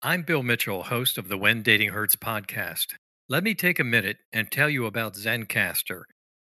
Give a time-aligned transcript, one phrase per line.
[0.00, 2.94] I'm Bill Mitchell, host of the When Dating Hurts podcast.
[3.28, 6.02] Let me take a minute and tell you about Zencastr,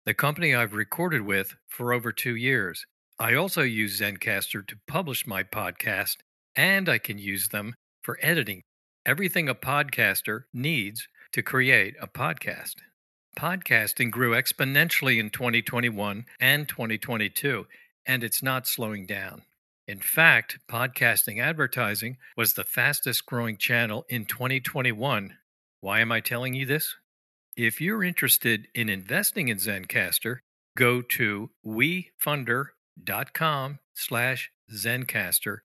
[0.06, 2.86] the company I've recorded with for over two years.
[3.18, 6.16] I also use Zencastr to publish my podcast,
[6.56, 8.62] and I can use them for editing
[9.04, 12.76] everything a podcaster needs to create a podcast.
[13.38, 17.66] Podcasting grew exponentially in 2021 and 2022,
[18.06, 19.42] and it's not slowing down.
[19.88, 25.36] In fact, podcasting advertising was the fastest growing channel in 2021.
[25.80, 26.94] Why am I telling you this?
[27.56, 30.38] If you're interested in investing in Zencastr,
[30.76, 35.58] go to wefunder.com slash Zencastr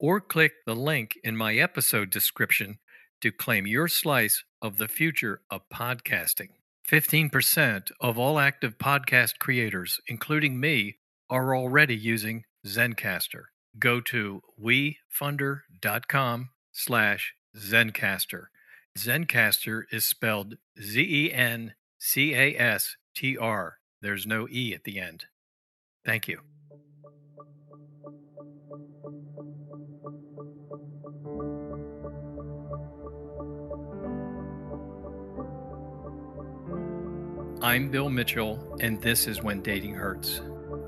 [0.00, 2.78] or click the link in my episode description
[3.20, 6.48] to claim your slice of the future of podcasting.
[6.88, 10.96] 15% of all active podcast creators, including me,
[11.28, 13.42] are already using Zencastr.
[13.78, 18.46] Go to wefunder.com slash Zencaster.
[18.98, 21.74] Zencastr is spelled Z-E-N-C-A-S-T-R.
[24.00, 25.26] There's no E at the end.
[26.04, 26.40] Thank you.
[37.60, 40.40] I'm Bill Mitchell, and this is When Dating Hurts,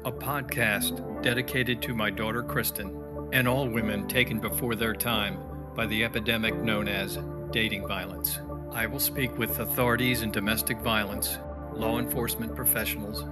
[0.05, 5.39] a podcast dedicated to my daughter Kristen and all women taken before their time
[5.75, 7.19] by the epidemic known as
[7.51, 8.39] dating violence.
[8.73, 11.37] I will speak with authorities in domestic violence,
[11.75, 13.25] law enforcement professionals,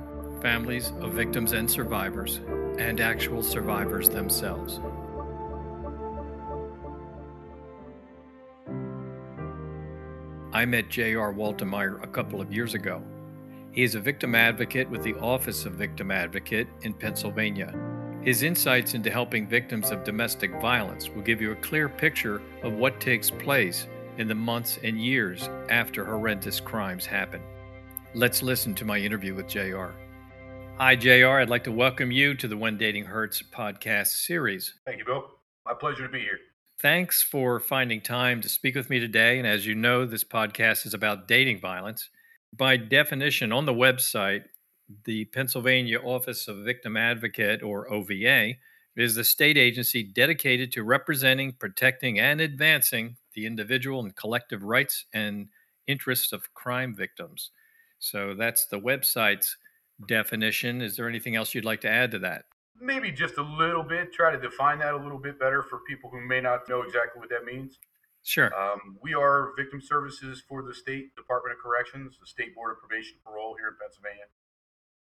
[0.43, 2.41] families of victims and survivors,
[2.79, 4.79] and actual survivors themselves.
[10.53, 11.33] I met J.R.
[11.33, 13.03] Waltemeyer a couple of years ago.
[13.79, 17.73] He is a victim advocate with the Office of Victim Advocate in Pennsylvania.
[18.25, 22.73] His insights into helping victims of domestic violence will give you a clear picture of
[22.73, 27.41] what takes place in the months and years after horrendous crimes happen.
[28.15, 29.91] Let's listen to my interview with JR.
[30.79, 31.39] Hi, JR.
[31.39, 34.75] I'd like to welcome you to the When Dating Hurts podcast series.
[34.87, 35.25] Thank you, Bill.
[35.65, 36.41] My pleasure to be here.
[36.81, 39.39] Thanks for finding time to speak with me today.
[39.39, 42.09] And as you know, this podcast is about dating violence.
[42.57, 44.45] By definition, on the website,
[45.05, 48.55] the Pennsylvania Office of Victim Advocate, or OVA,
[48.97, 55.05] is the state agency dedicated to representing, protecting, and advancing the individual and collective rights
[55.13, 55.49] and
[55.87, 57.51] interests of crime victims.
[57.99, 59.57] So that's the website's
[60.07, 60.81] definition.
[60.83, 62.47] Is there anything else you'd like to add to that?
[62.81, 66.11] Maybe just a little bit, try to define that a little bit better for people
[66.11, 67.79] who may not know exactly what that means.
[68.29, 68.53] Sure.
[68.53, 72.79] Um, we are victim services for the State Department of Corrections, the State Board of
[72.79, 74.29] Probation and Parole here in Pennsylvania.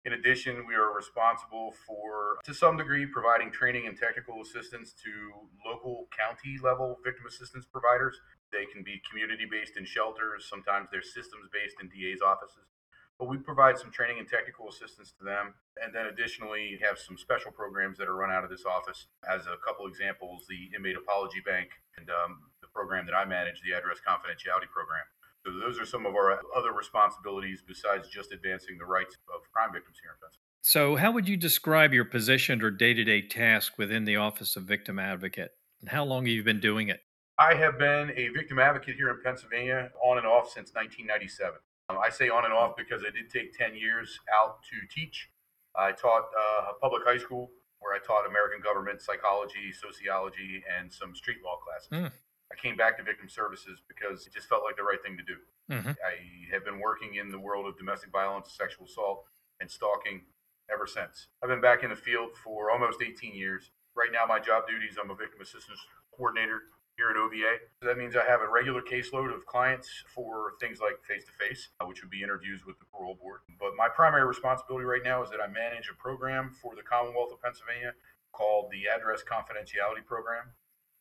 [0.02, 5.30] In addition, we are responsible for, to some degree, providing training and technical assistance to
[5.62, 8.18] local county level victim assistance providers.
[8.50, 12.74] They can be community based in shelters, sometimes they're systems based in DA's offices.
[13.22, 15.54] But we provide some training and technical assistance to them.
[15.78, 19.06] And then additionally, have some special programs that are run out of this office.
[19.22, 23.76] As a couple examples, the Inmate Apology Bank and um, program that I manage, the
[23.76, 25.04] Address Confidentiality Program.
[25.44, 29.72] So those are some of our other responsibilities besides just advancing the rights of crime
[29.72, 30.52] victims here in Pennsylvania.
[30.64, 34.54] So, how would you describe your position or day to day task within the Office
[34.54, 35.50] of Victim Advocate?
[35.80, 37.00] And how long have you been doing it?
[37.38, 41.58] I have been a victim advocate here in Pennsylvania on and off since 1997.
[41.88, 45.28] Um, I say on and off because I did take 10 years out to teach.
[45.74, 47.50] I taught uh, a public high school
[47.80, 51.88] where I taught American government, psychology, sociology, and some street law classes.
[51.90, 52.12] Mm.
[52.52, 55.24] I came back to victim services because it just felt like the right thing to
[55.24, 55.38] do.
[55.70, 55.96] Mm-hmm.
[56.04, 59.24] I have been working in the world of domestic violence, sexual assault,
[59.60, 60.22] and stalking
[60.70, 61.28] ever since.
[61.42, 63.70] I've been back in the field for almost 18 years.
[63.96, 65.80] Right now, my job duties, I'm a victim assistance
[66.14, 67.56] coordinator here at OVA.
[67.80, 71.32] So that means I have a regular caseload of clients for things like face to
[71.32, 73.40] face, which would be interviews with the parole board.
[73.58, 77.32] But my primary responsibility right now is that I manage a program for the Commonwealth
[77.32, 77.94] of Pennsylvania
[78.32, 80.52] called the Address Confidentiality Program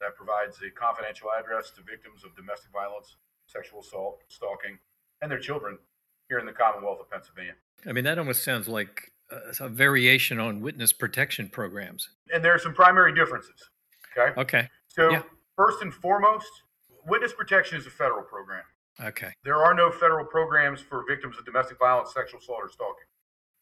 [0.02, 3.16] that provides a confidential address to victims of domestic violence,
[3.46, 4.78] sexual assault, stalking,
[5.22, 5.78] and their children
[6.28, 7.54] here in the Commonwealth of Pennsylvania.
[7.88, 12.10] I mean, that almost sounds like a, a variation on witness protection programs.
[12.34, 13.70] And there are some primary differences.
[14.18, 14.40] Okay.
[14.40, 14.70] Okay.
[14.90, 15.24] So, yeah.
[15.56, 16.52] first and foremost,
[17.06, 18.64] Witness protection is a federal program.
[19.02, 19.34] Okay.
[19.44, 23.10] There are no federal programs for victims of domestic violence, sexual assault, or stalking.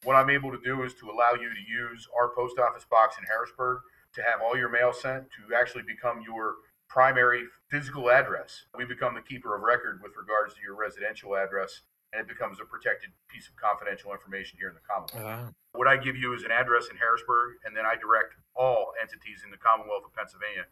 [0.04, 3.16] What I'm able to do is to allow you to use our post office box
[3.18, 3.80] in Harrisburg
[4.14, 6.56] to have all your mail sent to actually become your
[6.88, 8.64] primary physical address.
[8.76, 12.58] We become the keeper of record with regards to your residential address, and it becomes
[12.60, 15.48] a protected piece of confidential information here in the Commonwealth.
[15.48, 18.92] Uh, What I give you is an address in Harrisburg, and then I direct all
[19.00, 20.66] entities in the Commonwealth of Pennsylvania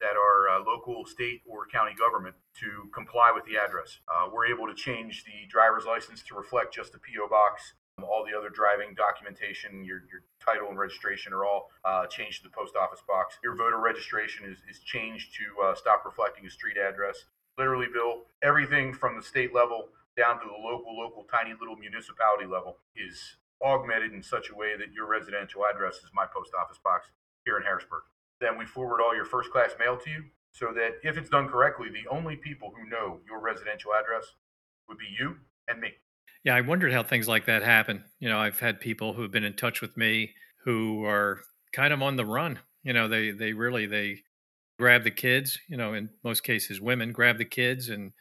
[0.00, 3.98] that are uh, local, state, or county government to comply with the address.
[4.06, 7.74] Uh, we're able to change the driver's license to reflect just the PO box.
[8.02, 12.48] All the other driving documentation, your, your title and registration are all uh, changed to
[12.48, 13.38] the post office box.
[13.42, 17.24] Your voter registration is, is changed to uh, stop reflecting a street address.
[17.56, 22.46] Literally, Bill, everything from the state level down to the local, local, tiny little municipality
[22.46, 26.78] level is augmented in such a way that your residential address is my post office
[26.82, 27.08] box
[27.44, 28.02] here in Harrisburg.
[28.40, 31.48] Then we forward all your first class mail to you so that if it's done
[31.48, 34.34] correctly, the only people who know your residential address
[34.88, 35.36] would be you
[35.68, 35.94] and me.
[36.44, 38.04] Yeah, I wondered how things like that happen.
[38.20, 41.40] You know, I've had people who have been in touch with me who are
[41.72, 42.58] kind of on the run.
[42.82, 44.22] You know, they they really they
[44.78, 45.58] grab the kids.
[45.68, 48.12] You know, in most cases, women grab the kids and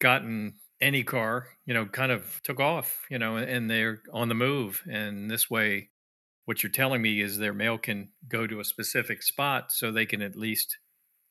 [0.00, 1.48] gotten any car.
[1.66, 3.04] You know, kind of took off.
[3.10, 4.82] You know, and they're on the move.
[4.90, 5.90] And this way,
[6.46, 10.06] what you're telling me is their mail can go to a specific spot so they
[10.06, 10.78] can at least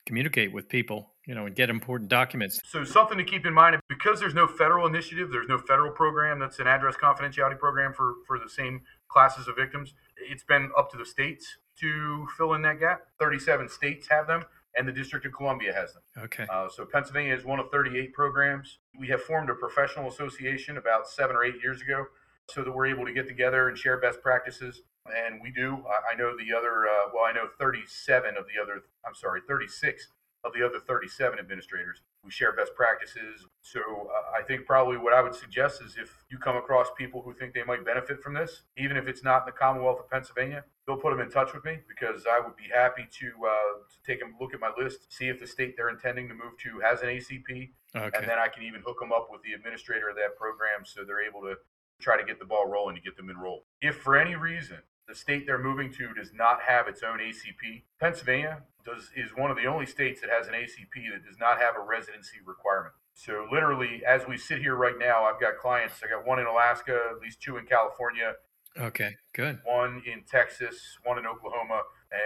[0.06, 1.10] communicate with people.
[1.26, 2.60] You know, and get important documents.
[2.66, 6.38] So something to keep in mind because there's no federal initiative, there's no federal program
[6.38, 9.94] that's an address confidentiality program for for the same classes of victims.
[10.18, 11.46] It's been up to the states
[11.80, 13.04] to fill in that gap.
[13.20, 14.44] 37 states have them,
[14.78, 16.04] and the District of Columbia has them.
[16.18, 16.46] Okay.
[16.50, 18.80] Uh, so Pennsylvania is one of 38 programs.
[19.00, 22.06] We have formed a professional association about seven or eight years ago,
[22.50, 24.82] so that we're able to get together and share best practices.
[25.06, 25.84] And we do.
[25.88, 26.88] I, I know the other.
[26.88, 28.82] Uh, well, I know 37 of the other.
[29.06, 30.08] I'm sorry, 36
[30.46, 32.02] of the other 37 administrators.
[32.24, 33.46] We share best practices.
[33.62, 37.22] So uh, I think probably what I would suggest is if you come across people
[37.22, 40.10] who think they might benefit from this, even if it's not in the Commonwealth of
[40.10, 43.52] Pennsylvania, they'll put them in touch with me because I would be happy to, uh,
[43.90, 46.58] to take a look at my list, see if the state they're intending to move
[46.64, 48.18] to has an ACP, Okay.
[48.18, 51.06] and then I can even hook them up with the administrator of that program so
[51.06, 51.56] they're able to
[52.02, 53.62] try to get the ball rolling to get them enrolled.
[53.82, 57.84] If for any reason the state they're moving to does not have its own ACP,
[58.00, 61.60] Pennsylvania does is one of the only states that has an ACP that does not
[61.60, 62.94] have a residency requirement.
[63.14, 65.96] So literally, as we sit here right now, I've got clients.
[66.04, 68.34] I got one in Alaska, at least two in California,
[68.80, 69.16] Okay.
[69.34, 69.60] Good.
[69.66, 71.84] one in Texas, one in Oklahoma,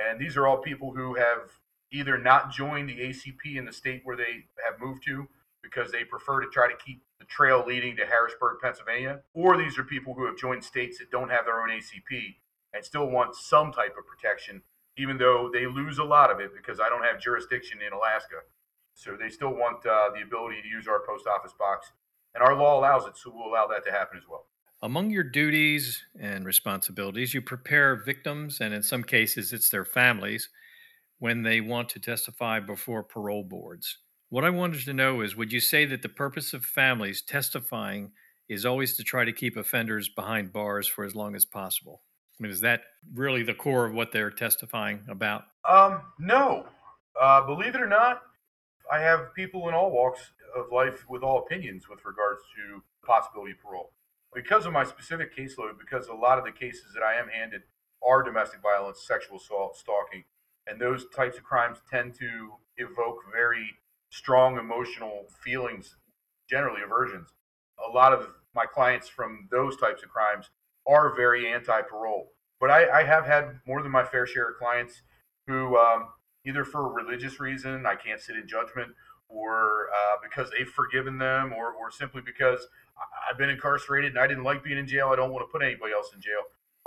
[0.10, 1.52] and these are all people who have
[1.92, 5.28] either not joined the ACP in the state where they have moved to
[5.62, 9.78] because they prefer to try to keep the trail leading to Harrisburg, Pennsylvania, or these
[9.78, 12.36] are people who have joined states that don't have their own ACP
[12.78, 14.62] and still want some type of protection,
[14.98, 18.36] even though they lose a lot of it because I don't have jurisdiction in Alaska.
[18.94, 21.92] So they still want uh, the ability to use our post office box,
[22.36, 24.46] and our law allows it, so we'll allow that to happen as well.
[24.84, 30.50] Among your duties and responsibilities, you prepare victims, and in some cases, it's their families,
[31.20, 33.98] when they want to testify before parole boards.
[34.30, 38.12] What I wanted to know is would you say that the purpose of families testifying
[38.50, 42.02] is always to try to keep offenders behind bars for as long as possible?
[42.40, 42.82] I mean, is that
[43.14, 45.46] really the core of what they're testifying about?
[45.68, 46.68] Um, no.
[47.20, 48.22] Uh, believe it or not,
[48.92, 53.52] I have people in all walks of life with all opinions with regards to possibility
[53.52, 53.92] of parole.
[54.34, 57.64] Because of my specific caseload, because a lot of the cases that I am handed
[58.08, 60.24] are domestic violence, sexual assault, stalking,
[60.68, 63.72] and those types of crimes tend to evoke very
[64.10, 65.98] strong emotional feelings,
[66.50, 67.30] generally aversions.
[67.88, 70.50] A lot of my clients from those types of crimes
[70.88, 72.32] are very anti parole.
[72.60, 75.02] But I, I have had more than my fair share of clients
[75.46, 76.08] who, um,
[76.46, 78.90] either for a religious reason, I can't sit in judgment,
[79.30, 82.68] or uh, because they've forgiven them, or, or simply because
[83.30, 85.10] I've been incarcerated and I didn't like being in jail.
[85.10, 86.42] I don't want to put anybody else in jail.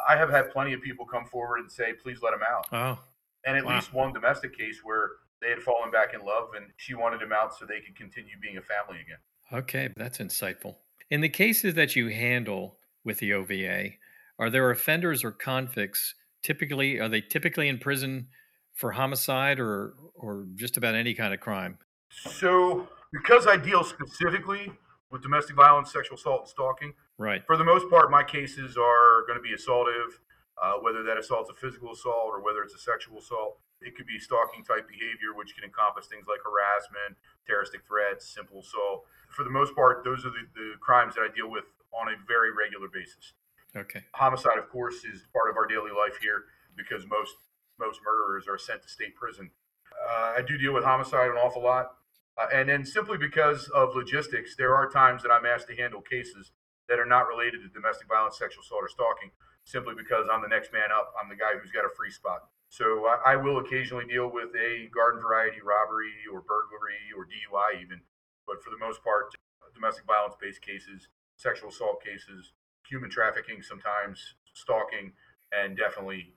[0.08, 2.66] I have had plenty of people come forward and say, please let him out.
[2.72, 2.98] Oh,
[3.44, 3.76] And at Wow.
[3.76, 7.32] least one domestic case where they had fallen back in love and she wanted him
[7.32, 9.18] out so they could continue being a family again.
[9.52, 10.76] okay, that's insightful.
[11.10, 13.90] In the cases that you handle with the OVA,
[14.38, 18.26] are there offenders or convicts typically are they typically in prison
[18.74, 21.78] for homicide or or just about any kind of crime?
[22.10, 24.72] So, because I deal specifically
[25.10, 27.42] with domestic violence, sexual assault, and stalking, Right.
[27.46, 30.18] for the most part, my cases are going to be assaultive,
[30.62, 33.58] uh, whether that assault's a physical assault or whether it's a sexual assault.
[33.80, 37.16] It could be stalking type behavior, which can encompass things like harassment,
[37.46, 39.04] terroristic threats, simple assault.
[39.30, 42.16] For the most part, those are the, the crimes that I deal with on a
[42.26, 43.32] very regular basis.
[43.76, 44.02] Okay.
[44.14, 46.44] Homicide, of course, is part of our daily life here
[46.76, 47.34] because most
[47.78, 49.50] most murderers are sent to state prison.
[49.90, 51.96] Uh, I do deal with homicide an awful lot.
[52.36, 56.00] Uh, and then simply because of logistics, there are times that I'm asked to handle
[56.00, 56.52] cases
[56.88, 59.30] that are not related to domestic violence, sexual assault, or stalking,
[59.64, 61.14] simply because I'm the next man up.
[61.16, 62.50] I'm the guy who's got a free spot.
[62.68, 67.82] So I, I will occasionally deal with a garden variety robbery or burglary or DUI
[67.82, 68.00] even,
[68.46, 69.34] but for the most part,
[69.74, 71.08] domestic violence based cases,
[71.40, 72.52] sexual assault cases,
[72.88, 75.12] human trafficking sometimes, stalking,
[75.52, 76.34] and definitely,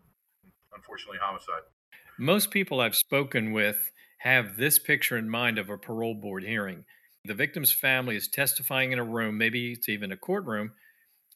[0.74, 1.64] unfortunately, homicide.
[2.18, 6.86] Most people I've spoken with have this picture in mind of a parole board hearing.
[7.26, 10.72] The victim's family is testifying in a room, maybe it's even a courtroom,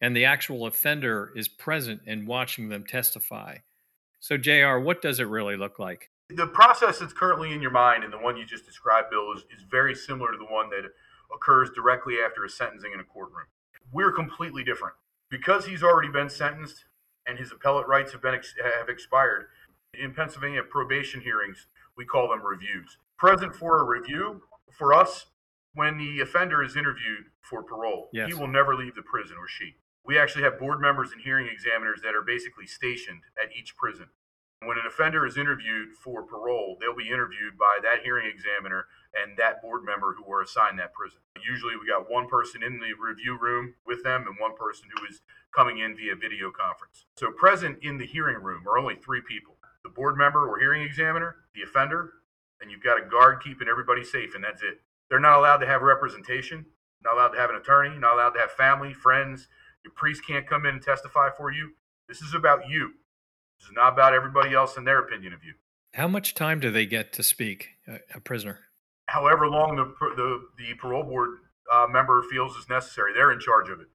[0.02, 3.58] and the actual offender is present and watching them testify.
[4.20, 6.10] So, JR, what does it really look like?
[6.30, 9.44] The process that's currently in your mind and the one you just described, Bill, is,
[9.56, 10.84] is very similar to the one that
[11.34, 13.46] occurs directly after a sentencing in a courtroom.
[13.92, 14.96] We're completely different.
[15.30, 16.86] Because he's already been sentenced
[17.28, 19.48] and his appellate rights have been have expired,
[19.94, 21.68] in Pennsylvania probation hearings,
[21.98, 22.98] we call them reviews.
[23.18, 24.42] Present for a review
[24.72, 25.26] for us
[25.74, 28.28] when the offender is interviewed for parole, yes.
[28.28, 29.76] he will never leave the prison or she.
[30.06, 34.08] We actually have board members and hearing examiners that are basically stationed at each prison.
[34.64, 39.38] When an offender is interviewed for parole, they'll be interviewed by that hearing examiner and
[39.38, 41.20] that board member who were assigned that prison.
[41.48, 45.06] Usually, we got one person in the review room with them and one person who
[45.06, 45.22] is
[45.56, 47.06] coming in via video conference.
[47.16, 50.82] So, present in the hearing room are only three people the board member or hearing
[50.82, 52.14] examiner, the offender,
[52.60, 54.82] and you've got a guard keeping everybody safe, and that's it.
[55.08, 56.66] They're not allowed to have representation,
[57.04, 59.48] not allowed to have an attorney, not allowed to have family, friends.
[59.86, 61.74] Your priest can't come in and testify for you.
[62.10, 62.94] This is about you.
[63.60, 65.54] Is not about everybody else and their opinion of you.
[65.94, 67.70] How much time do they get to speak,
[68.14, 68.60] a prisoner?
[69.08, 69.86] However long the
[70.16, 71.40] the, the parole board
[71.74, 73.88] uh, member feels is necessary, they're in charge of it.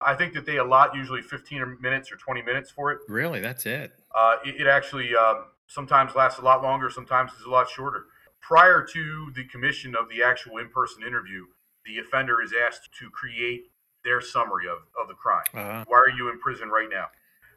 [0.00, 3.00] I think that they allot usually 15 minutes or 20 minutes for it.
[3.08, 3.92] Really, that's it.
[4.14, 8.04] Uh, it, it, actually um, sometimes lasts a lot longer, sometimes is a lot shorter.
[8.40, 11.46] Prior to the commission of the actual in-person interview,
[11.84, 13.72] the offender is asked to create
[14.04, 15.44] their summary of, of the crime.
[15.52, 15.84] Uh-huh.
[15.88, 17.06] Why are you in prison right now?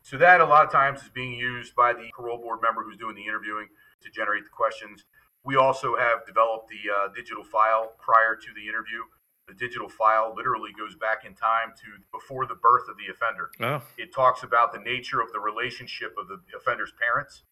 [0.02, 2.98] So that a lot of times is being used by the parole board member who's
[2.98, 3.68] doing the interviewing
[4.02, 5.06] to generate the questions.
[5.44, 9.02] We also have developed the uh, digital file prior to the interview.
[9.48, 13.50] The digital file literally goes back in time to before the birth of the offender.
[13.60, 13.82] Oh.
[13.98, 17.44] It talks about the nature of the relationship of the offender's parents.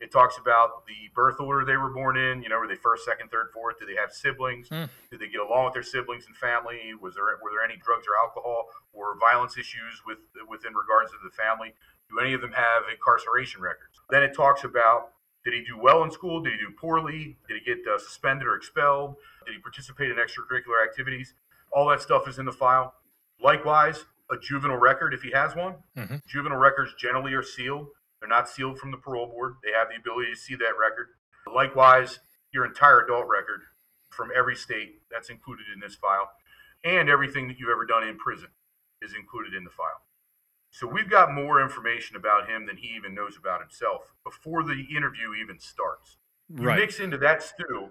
[0.00, 2.42] It talks about the birth order they were born in.
[2.42, 3.78] You know, were they first, second, third, fourth?
[3.78, 4.68] Did they have siblings?
[4.68, 4.88] Mm.
[5.10, 6.92] Did they get along with their siblings and family?
[7.00, 10.18] Was there were there any drugs or alcohol or violence issues with
[10.48, 11.72] within regards to the family?
[12.14, 14.00] Do any of them have incarceration records?
[14.10, 15.10] Then it talks about
[15.44, 16.40] did he do well in school?
[16.40, 17.36] Did he do poorly?
[17.48, 19.16] Did he get uh, suspended or expelled?
[19.44, 21.34] Did he participate in extracurricular activities?
[21.70, 22.94] All that stuff is in the file.
[23.42, 25.74] Likewise, a juvenile record if he has one.
[25.98, 26.16] Mm-hmm.
[26.26, 27.88] Juvenile records generally are sealed.
[28.20, 29.56] They're not sealed from the parole board.
[29.62, 31.08] They have the ability to see that record.
[31.52, 32.20] Likewise,
[32.52, 33.60] your entire adult record
[34.08, 36.30] from every state that's included in this file,
[36.84, 38.48] and everything that you've ever done in prison
[39.02, 40.00] is included in the file.
[40.74, 44.84] So we've got more information about him than he even knows about himself before the
[44.90, 46.16] interview even starts.
[46.48, 46.80] You right.
[46.80, 47.90] mix into that stew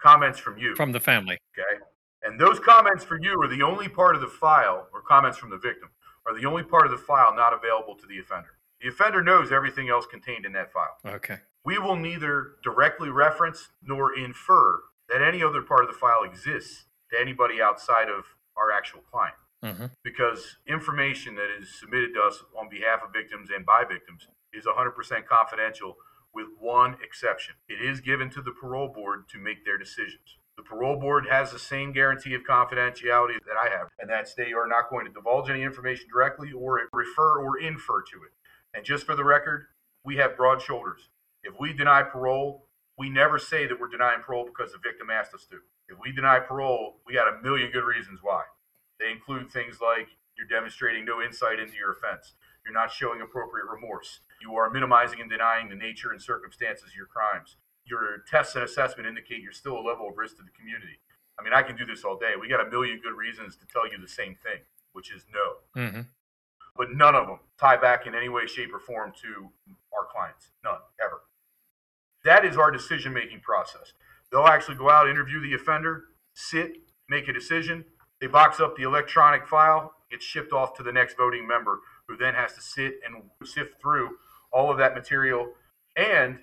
[0.00, 0.74] comments from you.
[0.74, 1.36] From the family.
[1.52, 1.84] Okay.
[2.22, 5.50] And those comments for you are the only part of the file, or comments from
[5.50, 5.90] the victim,
[6.26, 8.56] are the only part of the file not available to the offender.
[8.80, 10.96] The offender knows everything else contained in that file.
[11.04, 11.36] Okay.
[11.66, 16.86] We will neither directly reference nor infer that any other part of the file exists
[17.10, 18.24] to anybody outside of
[18.56, 19.86] our actual client mm-hmm.
[20.02, 24.64] because information that is submitted to us on behalf of victims and by victims is
[24.66, 25.96] 100% confidential
[26.34, 27.54] with one exception.
[27.68, 30.38] It is given to the parole board to make their decisions.
[30.56, 34.52] The parole board has the same guarantee of confidentiality that I have, and that's they
[34.52, 38.32] are not going to divulge any information directly or refer or infer to it.
[38.74, 39.66] And just for the record,
[40.04, 41.08] we have broad shoulders.
[41.42, 42.66] If we deny parole,
[42.98, 45.56] we never say that we're denying parole because the victim asked us to.
[45.88, 48.42] If we deny parole, we got a million good reasons why.
[49.02, 50.06] They include things like
[50.38, 55.20] you're demonstrating no insight into your offense, you're not showing appropriate remorse, you are minimizing
[55.20, 57.56] and denying the nature and circumstances of your crimes.
[57.84, 61.00] Your tests and assessment indicate you're still a level of risk to the community.
[61.36, 62.34] I mean, I can do this all day.
[62.40, 65.80] We got a million good reasons to tell you the same thing, which is no.
[65.82, 66.02] Mm-hmm.
[66.76, 69.50] But none of them tie back in any way, shape, or form to
[69.92, 70.52] our clients.
[70.62, 71.22] None, ever.
[72.24, 73.94] That is our decision making process.
[74.30, 76.04] They'll actually go out, interview the offender,
[76.34, 76.76] sit,
[77.08, 77.84] make a decision,
[78.22, 82.16] they box up the electronic file, gets shipped off to the next voting member, who
[82.16, 84.10] then has to sit and sift through
[84.52, 85.48] all of that material
[85.96, 86.38] and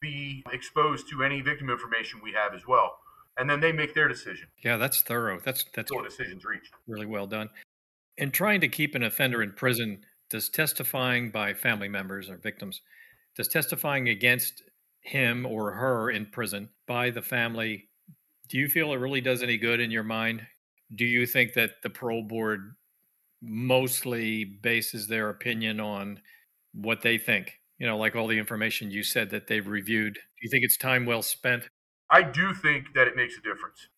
[0.00, 2.96] be exposed to any victim information we have as well.
[3.36, 4.48] And then they make their decision.
[4.64, 5.38] Yeah, that's thorough.
[5.44, 6.72] That's that's what decisions reached.
[6.86, 7.50] Really well done.
[8.16, 12.80] In trying to keep an offender in prison, does testifying by family members or victims,
[13.36, 14.62] does testifying against
[15.02, 17.88] him or her in prison by the family
[18.48, 20.46] Do you feel it really does any good in your mind?
[20.94, 22.74] Do you think that the parole board
[23.40, 26.20] mostly bases their opinion on
[26.72, 27.60] what they think?
[27.78, 30.14] You know, like all the information you said that they've reviewed.
[30.14, 31.68] Do you think it's time well spent?
[32.10, 33.88] I do think that it makes a difference.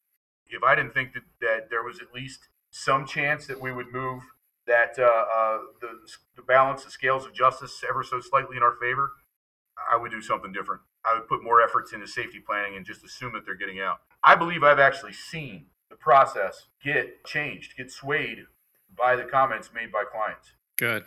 [0.46, 3.92] If I didn't think that, that there was at least some chance that we would
[3.92, 4.22] move
[4.66, 5.88] that uh, uh, the,
[6.36, 9.12] the balance, the scales of justice ever so slightly in our favor,
[9.92, 10.80] I would do something different.
[11.04, 13.98] I would put more efforts into safety planning and just assume that they're getting out.
[14.22, 18.46] I believe I've actually seen the process get changed, get swayed
[18.98, 20.54] by the comments made by clients.
[20.76, 21.04] Good.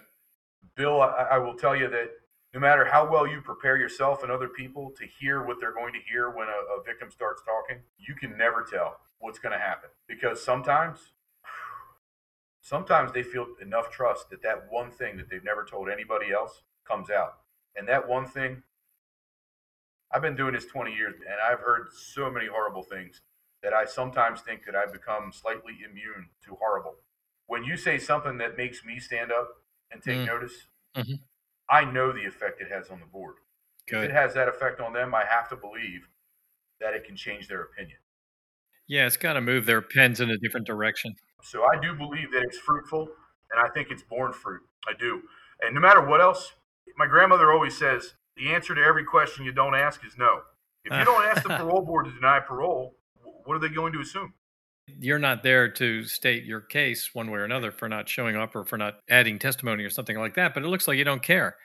[0.76, 2.12] Bill, I, I will tell you that
[2.54, 5.92] no matter how well you prepare yourself and other people to hear what they're going
[5.92, 9.60] to hear when a, a victim starts talking, you can never tell what's going to
[9.60, 11.12] happen because sometimes
[12.62, 16.62] sometimes they feel enough trust that that one thing that they've never told anybody else
[16.88, 17.40] comes out
[17.76, 18.62] and that one thing
[20.14, 23.22] i've been doing this 20 years and i've heard so many horrible things
[23.64, 26.96] that i sometimes think that i've become slightly immune to horrible
[27.48, 29.50] when you say something that makes me stand up
[29.92, 30.26] and take mm.
[30.26, 31.14] notice mm-hmm.
[31.70, 33.36] i know the effect it has on the board
[33.88, 34.04] Good.
[34.04, 36.08] if it has that effect on them i have to believe
[36.80, 37.98] that it can change their opinion
[38.88, 41.16] yeah, it's got to move their pens in a different direction.
[41.44, 43.10] So I do believe that it's fruitful,
[43.52, 44.62] and I think it's born fruit.
[44.88, 45.22] I do.
[45.62, 46.54] And no matter what else,
[46.98, 50.42] my grandmother always says the answer to every question you don't ask is no.
[50.86, 52.96] If you don't ask the parole board to deny parole,
[53.48, 54.34] what are they going to assume?
[55.00, 58.56] You're not there to state your case one way or another for not showing up
[58.56, 61.24] or for not adding testimony or something like that, but it looks like you don't
[61.24, 61.58] care.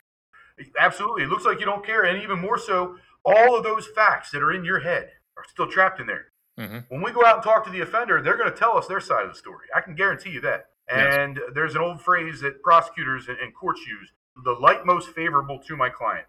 [0.79, 1.25] Absolutely.
[1.25, 2.05] It looks like you don't care.
[2.05, 5.67] And even more so, all of those facts that are in your head are still
[5.67, 6.27] trapped in there.
[6.59, 6.79] Mm-hmm.
[6.89, 9.01] When we go out and talk to the offender, they're going to tell us their
[9.01, 9.67] side of the story.
[9.75, 10.67] I can guarantee you that.
[10.89, 11.51] And yes.
[11.55, 14.11] there's an old phrase that prosecutors and courts use
[14.45, 16.27] the light most favorable to my client.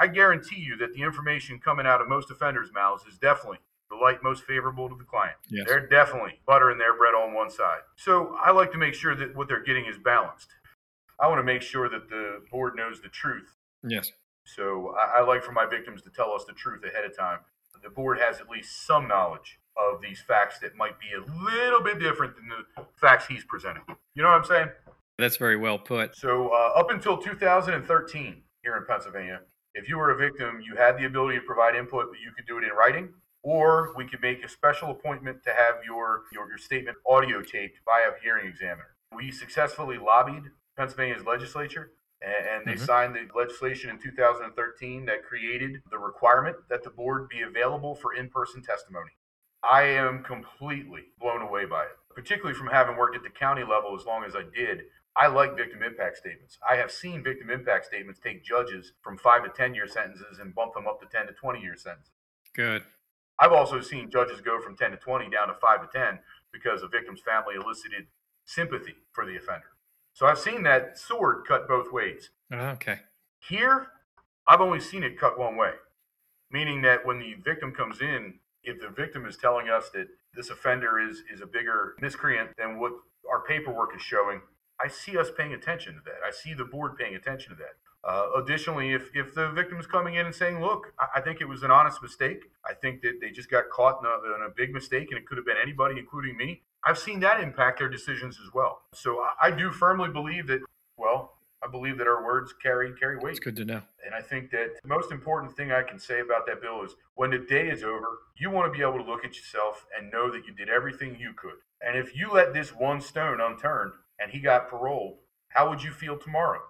[0.00, 3.58] I guarantee you that the information coming out of most offenders' mouths is definitely
[3.90, 5.36] the light most favorable to the client.
[5.48, 5.66] Yes.
[5.66, 7.80] They're definitely buttering their bread on one side.
[7.96, 10.48] So I like to make sure that what they're getting is balanced.
[11.20, 13.56] I want to make sure that the board knows the truth.
[13.82, 14.12] Yes.
[14.44, 17.40] So I, I like for my victims to tell us the truth ahead of time
[17.82, 21.82] the board has at least some knowledge of these facts that might be a little
[21.82, 23.82] bit different than the facts he's presenting.
[24.14, 24.68] You know what I'm saying?
[25.18, 26.16] That's very well put.
[26.16, 29.40] So, uh, up until 2013 here in Pennsylvania,
[29.74, 32.46] if you were a victim, you had the ability to provide input, but you could
[32.46, 33.10] do it in writing,
[33.48, 37.78] or we could make a special appointment to have your, your, your statement audio taped
[37.86, 38.94] by a hearing examiner.
[39.16, 40.42] We successfully lobbied
[40.76, 42.84] Pennsylvania's legislature and they mm-hmm.
[42.84, 48.12] signed the legislation in 2013 that created the requirement that the board be available for
[48.12, 49.12] in-person testimony.
[49.62, 53.96] I am completely blown away by it, particularly from having worked at the county level
[53.98, 54.82] as long as I did.
[55.16, 56.58] I like victim impact statements.
[56.68, 60.54] I have seen victim impact statements take judges from five to 10 year sentences and
[60.54, 62.12] bump them up to 10 to 20 year sentences.
[62.54, 62.82] Good.
[63.40, 66.18] I've also seen judges go from 10 to 20 down to 5 to 10
[66.52, 68.06] because a victim's family elicited
[68.44, 69.70] sympathy for the offender.
[70.12, 72.30] So I've seen that sword cut both ways.
[72.52, 73.00] Oh, okay.
[73.48, 73.88] Here,
[74.46, 75.72] I've only seen it cut one way,
[76.50, 80.50] meaning that when the victim comes in, if the victim is telling us that this
[80.50, 82.92] offender is is a bigger miscreant than what
[83.30, 84.40] our paperwork is showing,
[84.80, 86.26] I see us paying attention to that.
[86.26, 87.76] I see the board paying attention to that.
[88.04, 91.40] Uh, additionally, if, if the victim is coming in and saying, look, I, I, think
[91.40, 94.42] it was an honest mistake, I think that they just got caught in a, in
[94.46, 97.80] a, big mistake and it could have been anybody, including me, I've seen that impact
[97.80, 98.82] their decisions as well.
[98.94, 100.60] So I, I do firmly believe that,
[100.96, 103.32] well, I believe that our words carry carry weight.
[103.32, 103.82] It's good to know.
[104.04, 106.94] And I think that the most important thing I can say about that bill is
[107.16, 110.10] when the day is over, you want to be able to look at yourself and
[110.10, 111.58] know that you did everything you could.
[111.80, 115.90] And if you let this one stone unturned and he got paroled, how would you
[115.90, 116.60] feel tomorrow?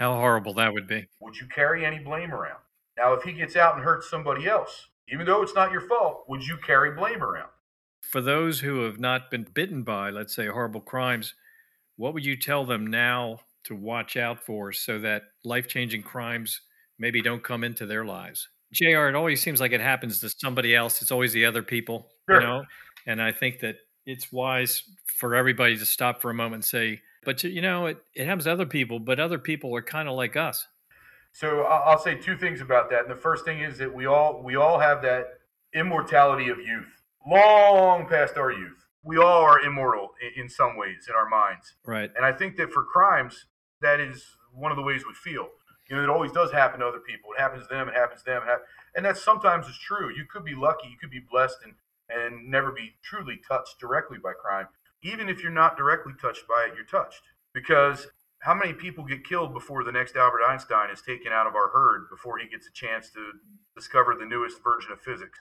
[0.00, 1.06] How horrible that would be.
[1.20, 2.58] Would you carry any blame around?
[2.96, 6.24] Now, if he gets out and hurts somebody else, even though it's not your fault,
[6.26, 7.50] would you carry blame around?
[8.00, 11.34] For those who have not been bitten by, let's say, horrible crimes,
[11.96, 16.62] what would you tell them now to watch out for so that life changing crimes
[16.98, 18.48] maybe don't come into their lives?
[18.72, 21.02] JR, it always seems like it happens to somebody else.
[21.02, 22.40] It's always the other people, sure.
[22.40, 22.64] you know?
[23.06, 24.82] And I think that it's wise
[25.18, 28.44] for everybody to stop for a moment and say, but you know, it, it happens
[28.44, 30.66] to other people, but other people are kind of like us.
[31.32, 33.02] So I'll say two things about that.
[33.02, 35.26] And the first thing is that we all we all have that
[35.74, 38.86] immortality of youth, long past our youth.
[39.02, 41.74] We all are immortal in, in some ways in our minds.
[41.86, 42.10] Right.
[42.16, 43.46] And I think that for crimes,
[43.80, 45.48] that is one of the ways we feel.
[45.88, 47.30] You know, it always does happen to other people.
[47.36, 47.88] It happens to them.
[47.88, 48.42] It happens to them.
[48.94, 50.10] And that sometimes is true.
[50.10, 50.88] You could be lucky.
[50.88, 51.74] You could be blessed and
[52.10, 54.66] and never be truly touched directly by crime
[55.02, 57.22] even if you're not directly touched by it, you're touched.
[57.54, 58.06] Because
[58.40, 61.68] how many people get killed before the next Albert Einstein is taken out of our
[61.68, 63.32] herd before he gets a chance to
[63.74, 65.38] discover the newest version of physics?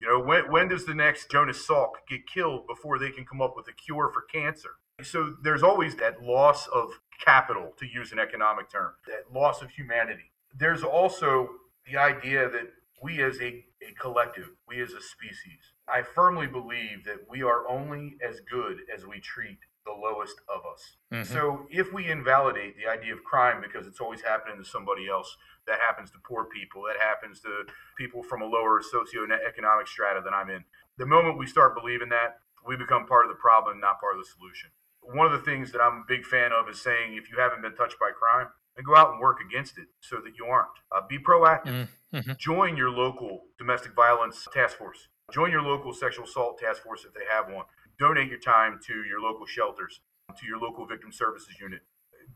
[0.00, 3.40] You know, when, when does the next Jonas Salk get killed before they can come
[3.40, 4.70] up with a cure for cancer?
[5.02, 6.90] So there's always that loss of
[7.24, 10.32] capital, to use an economic term, that loss of humanity.
[10.54, 11.48] There's also
[11.90, 12.68] the idea that
[13.02, 17.68] we as a, a collective, we as a species, I firmly believe that we are
[17.68, 20.96] only as good as we treat the lowest of us.
[21.12, 21.32] Mm-hmm.
[21.32, 25.36] So if we invalidate the idea of crime because it's always happening to somebody else,
[25.66, 27.64] that happens to poor people, that happens to
[27.96, 30.64] people from a lower socioeconomic strata than I'm in.
[30.98, 34.24] The moment we start believing that, we become part of the problem, not part of
[34.24, 34.70] the solution.
[35.02, 37.62] One of the things that I'm a big fan of is saying if you haven't
[37.62, 40.68] been touched by crime, then go out and work against it so that you aren't.
[40.90, 41.88] Uh, be proactive.
[42.12, 42.32] Mm-hmm.
[42.38, 45.08] Join your local domestic violence task force.
[45.32, 47.64] Join your local sexual assault task force if they have one
[47.98, 50.00] donate your time to your local shelters,
[50.38, 51.80] to your local victim services unit.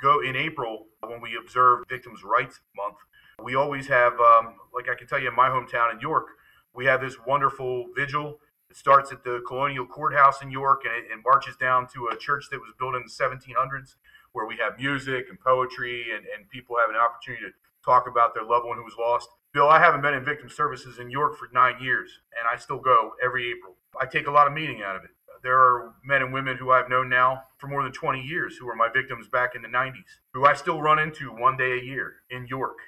[0.01, 2.97] Go in April when we observe Victims' Rights Month.
[3.43, 6.29] We always have, um, like I can tell you, in my hometown in York,
[6.75, 8.39] we have this wonderful vigil.
[8.71, 12.47] It starts at the Colonial Courthouse in York and it, marches down to a church
[12.51, 13.97] that was built in the 1700s,
[14.33, 17.53] where we have music and poetry and, and people have an opportunity to
[17.85, 19.29] talk about their loved one who was lost.
[19.53, 22.79] Bill, I haven't been in victim services in York for nine years, and I still
[22.79, 23.77] go every April.
[24.01, 25.11] I take a lot of meaning out of it
[25.43, 28.67] there are men and women who I've known now for more than 20 years who
[28.67, 31.83] were my victims back in the 90s, who I still run into one day a
[31.83, 32.79] year in York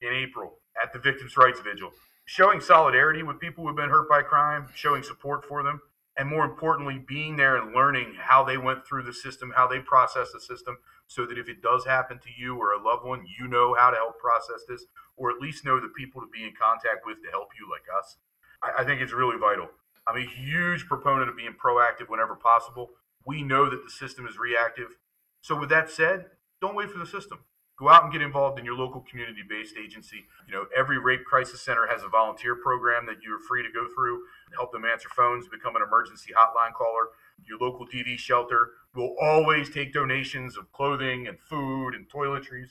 [0.00, 1.90] in April at the Victims' Rights Vigil.
[2.24, 5.80] Showing solidarity with people who've been hurt by crime, showing support for them,
[6.16, 9.80] and more importantly, being there and learning how they went through the system, how they
[9.80, 10.78] processed the system,
[11.10, 13.90] so that if it does happen to you or a loved one, you know how
[13.90, 17.20] to help process this, or at least know the people to be in contact with
[17.24, 18.16] to help you, like us.
[18.62, 19.66] I, I think it's really vital.
[20.06, 22.90] I'm a huge proponent of being proactive whenever possible.
[23.26, 24.94] We know that the system is reactive.
[25.40, 26.26] So, with that said,
[26.60, 27.40] don't wait for the system.
[27.76, 30.28] Go out and get involved in your local community based agency.
[30.46, 33.88] You know, every rape crisis center has a volunteer program that you're free to go
[33.96, 34.20] through,
[34.54, 37.10] help them answer phones, become an emergency hotline caller.
[37.48, 42.68] Your local DV shelter will always take donations of clothing and food and toiletries.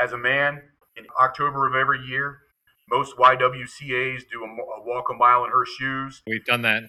[0.00, 0.62] As a man,
[0.96, 2.38] in October of every year,
[2.90, 6.22] most YWCAs do a, a, walk a mile in her shoes.
[6.26, 6.84] We've done that.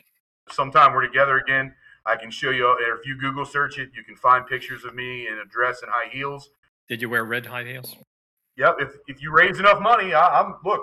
[0.49, 1.73] Sometime we're together again.
[2.05, 5.27] I can show you, if you Google search it, you can find pictures of me
[5.27, 6.49] in a dress and high heels.
[6.87, 7.95] Did you wear red high heels?
[8.57, 8.77] Yep.
[8.79, 10.81] If, if you raise enough money, I, am look,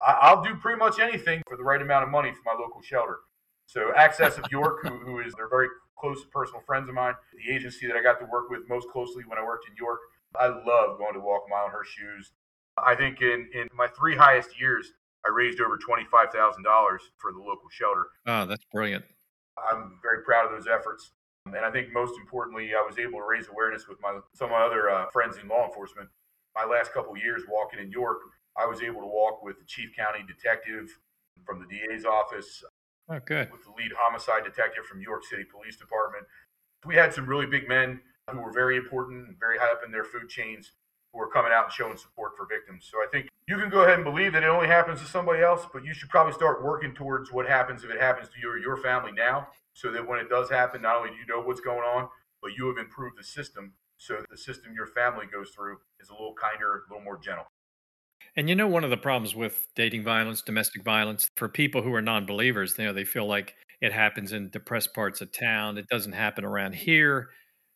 [0.00, 2.80] I, will do pretty much anything for the right amount of money for my local
[2.82, 3.18] shelter.
[3.68, 7.54] So Access of York, who, who is they're very close personal friends of mine, the
[7.54, 10.00] agency that I got to work with most closely when I worked in York.
[10.34, 12.32] I love going to walk a mile in her shoes.
[12.78, 14.92] I think in, in my three highest years,
[15.26, 16.32] I raised over $25,000
[17.18, 18.06] for the local shelter.
[18.26, 19.04] Oh, that's brilliant.
[19.70, 21.10] I'm very proud of those efforts.
[21.44, 24.52] And I think most importantly, I was able to raise awareness with my some of
[24.52, 26.08] my other uh, friends in law enforcement.
[26.54, 28.18] My last couple years walking in York,
[28.56, 30.88] I was able to walk with the chief county detective
[31.44, 32.64] from the DA's office.
[33.08, 33.50] Oh, good.
[33.50, 36.26] With the lead homicide detective from New York City Police Department.
[36.84, 40.04] We had some really big men who were very important very high up in their
[40.04, 40.72] food chains
[41.12, 42.86] who are coming out and showing support for victims.
[42.90, 45.42] So I think you can go ahead and believe that it only happens to somebody
[45.42, 48.50] else, but you should probably start working towards what happens if it happens to you
[48.50, 51.40] or your family now, so that when it does happen, not only do you know
[51.40, 52.08] what's going on,
[52.42, 56.12] but you have improved the system so the system your family goes through is a
[56.12, 57.46] little kinder, a little more gentle.
[58.38, 61.92] And you know, one of the problems with dating violence, domestic violence, for people who
[61.92, 65.76] are non believers, you know, they feel like it happens in depressed parts of town.
[65.76, 67.30] It doesn't happen around here.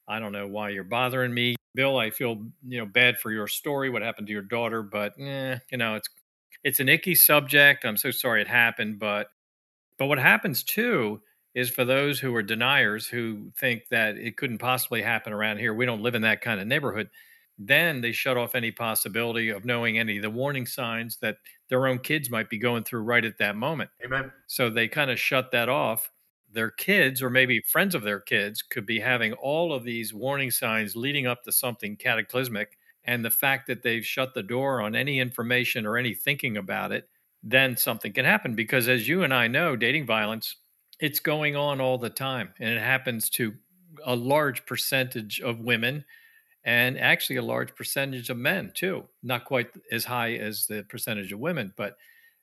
[0.06, 1.56] I don't know why you're bothering me.
[1.74, 5.14] Bill, I feel you know bad for your story, what happened to your daughter, but
[5.18, 6.08] eh, you know it's
[6.62, 7.84] it's an icky subject.
[7.84, 9.30] I'm so sorry it happened, but
[9.98, 11.22] but what happens too
[11.56, 15.74] is for those who are deniers who think that it couldn't possibly happen around here.
[15.74, 17.10] We don't live in that kind of neighborhood.
[17.66, 21.36] Then they shut off any possibility of knowing any of the warning signs that
[21.68, 23.90] their own kids might be going through right at that moment.
[24.04, 24.32] Amen.
[24.46, 26.10] So they kind of shut that off
[26.52, 30.50] their kids or maybe friends of their kids could be having all of these warning
[30.50, 34.94] signs leading up to something cataclysmic and the fact that they've shut the door on
[34.94, 37.08] any information or any thinking about it
[37.42, 40.56] then something can happen because as you and I know dating violence
[41.00, 43.54] it's going on all the time and it happens to
[44.04, 46.04] a large percentage of women
[46.64, 51.32] and actually a large percentage of men too not quite as high as the percentage
[51.32, 51.96] of women but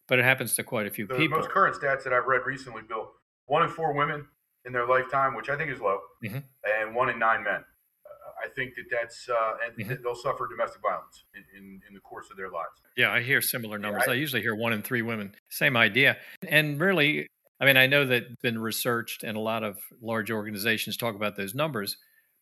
[0.08, 2.42] but it happens to quite a few the people most current stats that i've read
[2.46, 3.12] recently bill
[3.46, 4.26] one in four women
[4.66, 6.38] in their lifetime, which I think is low, mm-hmm.
[6.64, 7.56] and one in nine men.
[7.56, 10.04] Uh, I think that that's uh, and mm-hmm.
[10.04, 12.82] they'll suffer domestic violence in, in, in, the course of their lives.
[12.98, 14.04] Yeah, I hear similar numbers.
[14.06, 15.34] Yeah, I, I, usually hear one in three women.
[15.50, 17.28] Same idea, and really,
[17.60, 21.36] I mean, I know that been researched, and a lot of large organizations talk about
[21.36, 21.98] those numbers.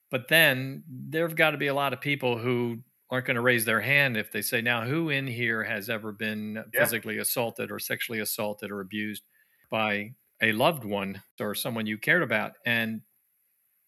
[0.09, 3.65] But then there've got to be a lot of people who aren't going to raise
[3.65, 6.81] their hand if they say, "Now, who in here has ever been yeah.
[6.81, 9.23] physically assaulted or sexually assaulted or abused?"
[9.69, 12.53] by a loved one or someone you cared about.
[12.65, 13.01] And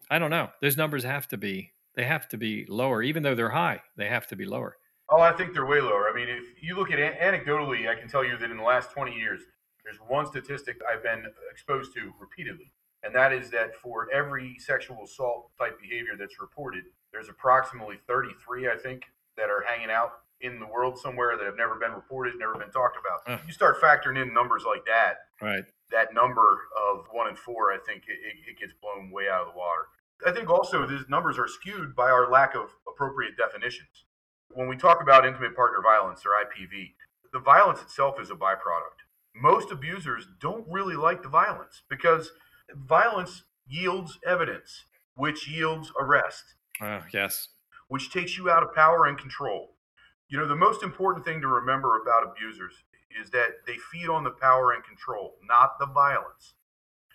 [0.09, 3.35] I don't know, those numbers have to be they have to be lower, even though
[3.35, 3.81] they're high.
[3.97, 4.77] They have to be lower.
[5.09, 6.07] Oh, I think they're way lower.
[6.09, 8.91] I mean, if you look at anecdotally, I can tell you that in the last
[8.91, 9.41] 20 years,
[9.83, 12.71] there's one statistic I've been exposed to repeatedly,
[13.03, 18.69] and that is that for every sexual assault type behavior that's reported, there's approximately 33,
[18.69, 19.03] I think,
[19.37, 22.71] that are hanging out in the world somewhere that have never been reported, never been
[22.71, 23.33] talked about.
[23.33, 25.63] Uh, you start factoring in numbers like that, right?
[25.91, 29.53] That number of one in four, I think it, it gets blown way out of
[29.53, 29.87] the water.
[30.25, 34.05] I think also these numbers are skewed by our lack of appropriate definitions.
[34.51, 36.93] When we talk about intimate partner violence or IPV,
[37.31, 39.05] the violence itself is a byproduct.
[39.35, 42.31] Most abusers don't really like the violence because
[42.75, 46.55] violence yields evidence, which yields arrest.
[46.81, 47.49] Uh, yes.
[47.87, 49.75] Which takes you out of power and control.
[50.29, 52.73] You know, the most important thing to remember about abusers
[53.21, 56.53] is that they feed on the power and control, not the violence.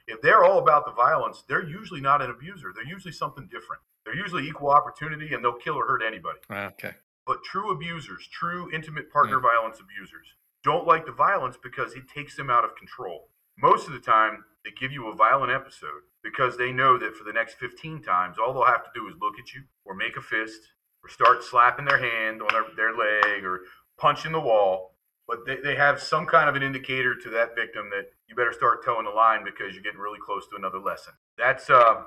[0.06, 2.72] If they're all about the violence, they're usually not an abuser.
[2.74, 3.82] They're usually something different.
[4.04, 6.38] They're usually equal opportunity and they'll kill or hurt anybody.
[6.50, 6.92] Okay.
[7.26, 9.42] But true abusers, true intimate partner mm.
[9.42, 10.26] violence abusers,
[10.62, 13.28] don't like the violence because it takes them out of control.
[13.56, 17.24] Most of the time, they give you a violent episode because they know that for
[17.24, 20.16] the next 15 times, all they'll have to do is look at you or make
[20.16, 20.60] a fist
[21.02, 23.60] or start slapping their hand on their, their leg or
[23.98, 24.96] punching the wall.
[25.28, 28.52] But they, they have some kind of an indicator to that victim that you better
[28.52, 31.14] start toeing the line because you're getting really close to another lesson.
[31.38, 32.04] That's uh, uh,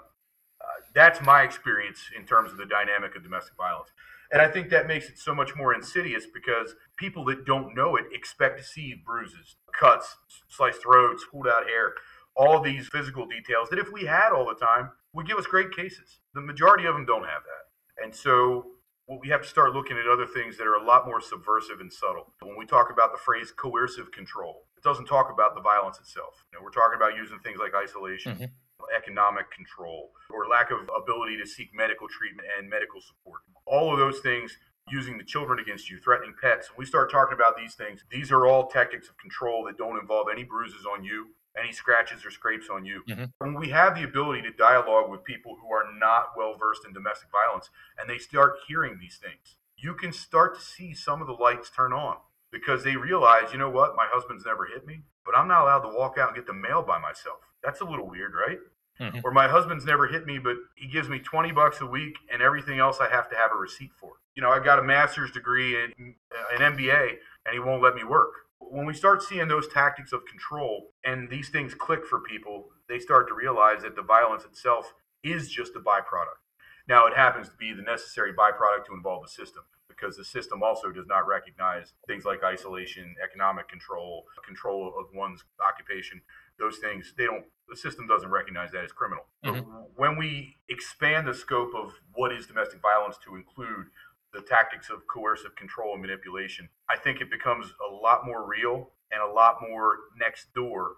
[0.94, 3.90] that's my experience in terms of the dynamic of domestic violence.
[4.32, 7.96] And I think that makes it so much more insidious because people that don't know
[7.96, 10.18] it expect to see bruises, cuts,
[10.50, 11.94] sliced throats, pulled out hair,
[12.38, 15.72] all these physical details that if we had all the time would give us great
[15.72, 16.20] cases.
[16.34, 18.04] The majority of them don't have that.
[18.04, 18.68] And so
[19.08, 21.80] well, we have to start looking at other things that are a lot more subversive
[21.80, 22.34] and subtle.
[22.42, 26.44] When we talk about the phrase coercive control, it doesn't talk about the violence itself.
[26.52, 28.52] You know, we're talking about using things like isolation, mm-hmm.
[28.96, 33.42] economic control, or lack of ability to seek medical treatment and medical support.
[33.66, 34.58] All of those things
[34.92, 36.70] using the children against you, threatening pets.
[36.70, 40.00] When we start talking about these things, these are all tactics of control that don't
[40.00, 41.28] involve any bruises on you
[41.60, 43.04] any scratches or scrapes on you.
[43.10, 43.26] Mm-hmm.
[43.40, 46.94] When we have the ability to dialogue with people who are not well versed in
[46.94, 51.28] domestic violence and they start hearing these things, you can start to see some of
[51.28, 52.18] the lights turn on
[52.52, 55.90] because they realize, you know what, my husband's never hit me, but I'm not allowed
[55.90, 57.40] to walk out and get the mail by myself.
[57.64, 58.60] That's a little weird, right?
[59.00, 59.20] Mm-hmm.
[59.24, 62.42] Or my husband's never hit me, but he gives me 20 bucks a week and
[62.42, 64.14] everything else I have to have a receipt for.
[64.36, 66.16] You know, I got a master's degree in
[66.52, 70.26] an MBA and he won't let me work when we start seeing those tactics of
[70.26, 74.94] control and these things click for people, they start to realize that the violence itself
[75.24, 76.42] is just a byproduct.
[76.88, 80.62] Now, it happens to be the necessary byproduct to involve the system because the system
[80.64, 86.22] also does not recognize things like isolation, economic control, control of one's occupation.
[86.60, 89.26] Those things, they don't, the system doesn't recognize that as criminal.
[89.46, 89.70] Mm-hmm.
[89.96, 93.88] when we expand the scope of what is domestic violence to include
[94.34, 98.92] the tactics of coercive control and manipulation, I think it becomes a lot more real
[99.12, 100.96] and a lot more next door.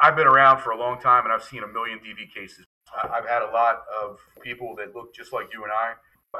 [0.00, 2.64] I've been around for a long time and I've seen a million DV cases.
[3.02, 5.92] I've had a lot of people that look just like you and I.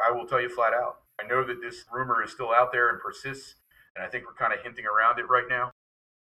[0.07, 0.99] I will tell you flat out.
[1.21, 3.55] I know that this rumor is still out there and persists,
[3.95, 5.71] and I think we're kind of hinting around it right now.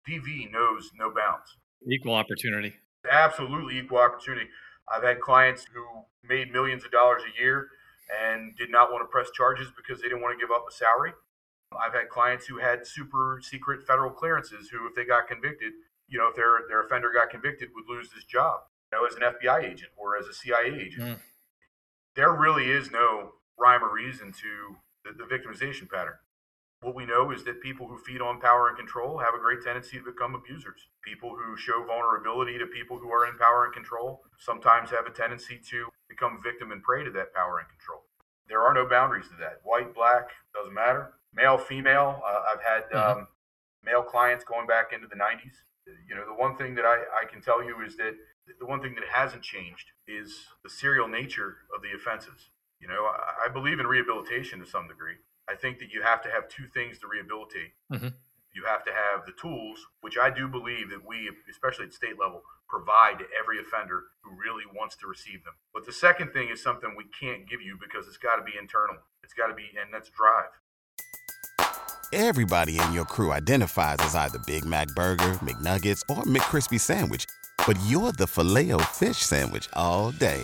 [0.08, 1.58] DV knows no bounds.
[1.92, 2.74] Equal opportunity.
[3.12, 4.48] Absolutely equal opportunity.
[4.92, 5.84] I've had clients who
[6.28, 7.68] made millions of dollars a year
[8.10, 10.72] and did not want to press charges because they didn't want to give up a
[10.72, 11.14] salary.
[11.74, 15.74] I've had clients who had super secret federal clearances who, if they got convicted,
[16.08, 19.16] you know, if their their offender got convicted, would lose his job, you know, as
[19.16, 21.04] an FBI agent or as a CIA agent.
[21.04, 21.20] Mm.
[22.16, 26.16] There really is no rhyme or reason to the, the victimization pattern.
[26.86, 29.64] What we know is that people who feed on power and control have a great
[29.64, 30.78] tendency to become abusers.
[31.04, 35.10] People who show vulnerability to people who are in power and control sometimes have a
[35.10, 38.04] tendency to become victim and prey to that power and control.
[38.48, 39.62] There are no boundaries to that.
[39.64, 41.14] White, black, doesn't matter.
[41.34, 42.22] Male, female.
[42.22, 43.20] Uh, I've had mm-hmm.
[43.22, 43.28] um,
[43.84, 45.58] male clients going back into the 90s.
[46.08, 48.14] You know, the one thing that I, I can tell you is that
[48.60, 52.52] the one thing that hasn't changed is the serial nature of the offenses.
[52.80, 55.16] You know, I, I believe in rehabilitation to some degree.
[55.50, 57.74] I think that you have to have two things to rehabilitate.
[57.92, 58.08] Mm-hmm.
[58.54, 62.18] You have to have the tools, which I do believe that we, especially at state
[62.20, 65.54] level, provide to every offender who really wants to receive them.
[65.74, 68.54] But the second thing is something we can't give you because it's got to be
[68.58, 68.96] internal.
[69.24, 70.52] It's got to be, and that's drive.
[72.14, 77.26] Everybody in your crew identifies as either Big Mac Burger, McNuggets, or McCrispy Sandwich,
[77.68, 80.44] but you're the Filet-O-Fish Sandwich all day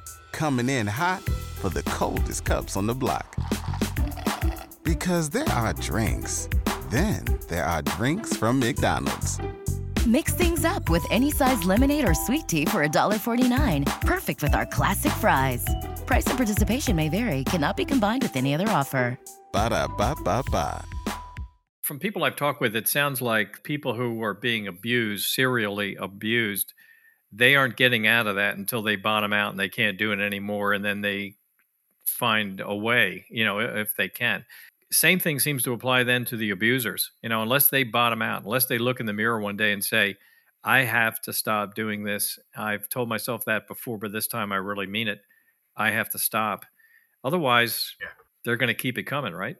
[0.31, 1.21] Coming in hot
[1.59, 3.35] for the coldest cups on the block.
[4.83, 6.49] Because there are drinks,
[6.89, 9.39] then there are drinks from McDonald's.
[10.07, 14.01] Mix things up with any size lemonade or sweet tea for $1.49.
[14.01, 15.65] Perfect with our classic fries.
[16.07, 17.43] Price and participation may vary.
[17.43, 19.19] Cannot be combined with any other offer.
[19.53, 20.83] Ba da ba ba ba.
[21.81, 26.73] From people I've talked with, it sounds like people who are being abused, serially abused,
[27.31, 30.19] they aren't getting out of that until they bottom out and they can't do it
[30.19, 30.73] anymore.
[30.73, 31.35] And then they
[32.05, 34.45] find a way, you know, if they can
[34.91, 37.11] same thing seems to apply then to the abusers.
[37.23, 39.83] You know, unless they bottom out, unless they look in the mirror one day and
[39.83, 40.17] say,
[40.63, 42.37] I have to stop doing this.
[42.55, 45.21] I've told myself that before, but this time I really mean it.
[45.75, 46.65] I have to stop.
[47.23, 48.09] Otherwise, yeah.
[48.43, 49.55] they're going to keep it coming, right?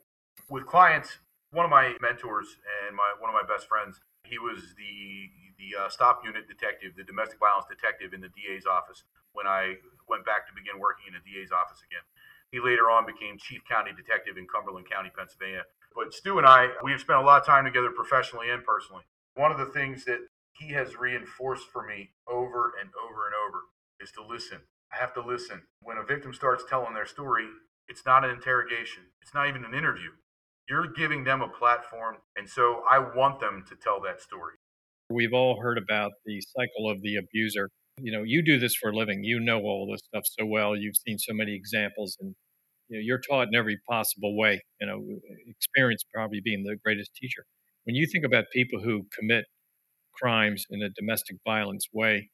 [0.49, 1.17] With clients,
[1.51, 2.57] one of my mentors
[2.87, 3.99] and my one of my best friends,
[4.31, 5.27] he was the
[5.59, 9.77] the uh, stop unit detective, the domestic violence detective in the DA's office when I
[10.09, 12.01] went back to begin working in the DA's office again.
[12.49, 15.69] He later on became chief county detective in Cumberland County, Pennsylvania.
[15.93, 19.03] But Stu and I, we have spent a lot of time together professionally and personally.
[19.35, 20.19] One of the things that
[20.57, 23.69] he has reinforced for me over and over and over
[24.01, 24.59] is to listen.
[24.91, 25.61] I have to listen.
[25.83, 27.47] When a victim starts telling their story,
[27.87, 30.11] it's not an interrogation, it's not even an interview.
[30.69, 34.55] You're giving them a platform, and so I want them to tell that story.
[35.09, 37.69] We've all heard about the cycle of the abuser.
[37.99, 39.23] You know you do this for a living.
[39.23, 40.75] You know all this stuff so well.
[40.75, 42.35] You've seen so many examples and
[42.89, 45.03] you know, you're taught in every possible way you know
[45.47, 47.45] experience probably being the greatest teacher.
[47.83, 49.45] When you think about people who commit
[50.13, 52.29] crimes in a domestic violence way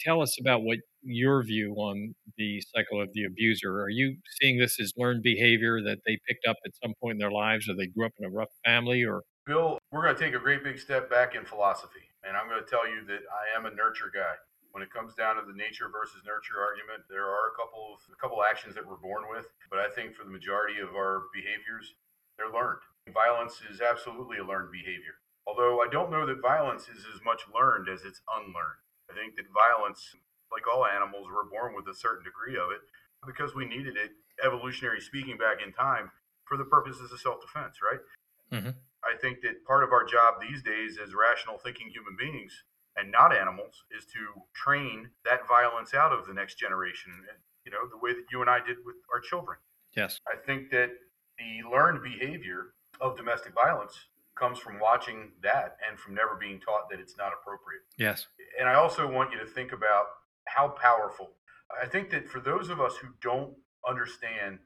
[0.00, 3.32] tell us about what your view on the cycle of the mm-hmm.
[3.32, 7.12] abuser are you seeing this as learned behavior that they picked up at some point
[7.12, 10.14] in their lives or they grew up in a rough family or bill we're going
[10.14, 13.04] to take a great big step back in philosophy and i'm going to tell you
[13.06, 14.34] that i am a nurture guy
[14.76, 18.04] when it comes down to the nature versus nurture argument, there are a couple of
[18.12, 21.32] a couple actions that we're born with, but I think for the majority of our
[21.32, 21.96] behaviors,
[22.36, 22.84] they're learned.
[23.08, 25.16] Violence is absolutely a learned behavior.
[25.48, 28.84] Although I don't know that violence is as much learned as it's unlearned.
[29.10, 30.14] I think that violence,
[30.50, 32.82] like all animals, we're born with a certain degree of it
[33.26, 34.12] because we needed it,
[34.44, 36.10] evolutionary speaking, back in time
[36.44, 38.00] for the purposes of self defense, right?
[38.52, 38.76] Mm-hmm.
[39.04, 42.52] I think that part of our job these days as rational thinking human beings
[42.96, 47.12] and not animals is to train that violence out of the next generation.
[47.64, 49.58] You know, the way that you and I did with our children.
[49.94, 50.20] Yes.
[50.26, 50.90] I think that
[51.38, 53.94] the learned behavior of domestic violence
[54.36, 57.82] comes from watching that and from never being taught that it's not appropriate.
[57.98, 58.26] Yes.
[58.60, 60.04] And I also want you to think about
[60.46, 61.30] how powerful.
[61.82, 63.54] I think that for those of us who don't
[63.88, 64.58] understand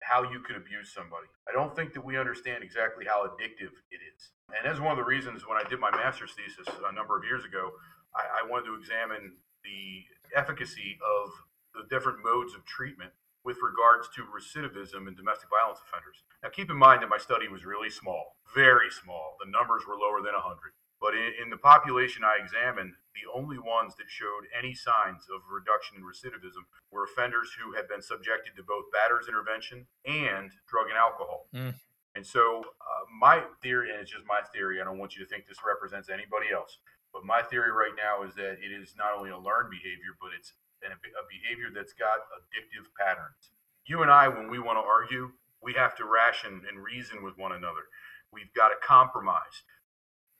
[0.00, 1.26] how you could abuse somebody.
[1.48, 4.30] I don't think that we understand exactly how addictive it is.
[4.54, 7.24] And that's one of the reasons when I did my master's thesis a number of
[7.24, 7.72] years ago,
[8.14, 9.34] I, I wanted to examine
[9.64, 10.04] the
[10.36, 11.30] efficacy of
[11.74, 13.10] the different modes of treatment
[13.46, 16.26] with regards to recidivism in domestic violence offenders.
[16.42, 19.38] Now, keep in mind that my study was really small, very small.
[19.38, 20.74] The numbers were lower than 100.
[20.98, 25.46] But in, in, the population I examined, the only ones that showed any signs of
[25.46, 30.90] reduction in recidivism were offenders who had been subjected to both batter's intervention and drug
[30.90, 31.46] and alcohol.
[31.54, 31.78] Mm.
[32.16, 35.28] And so, uh, my theory, and it's just my theory, I don't want you to
[35.28, 36.80] think this represents anybody else,
[37.12, 40.32] but my theory right now is that it is not only a learned behavior, but
[40.32, 43.52] it's a behavior that's got addictive patterns.
[43.86, 47.38] You and I, when we want to argue, we have to ration and reason with
[47.38, 47.88] one another.
[48.32, 49.62] We've got to compromise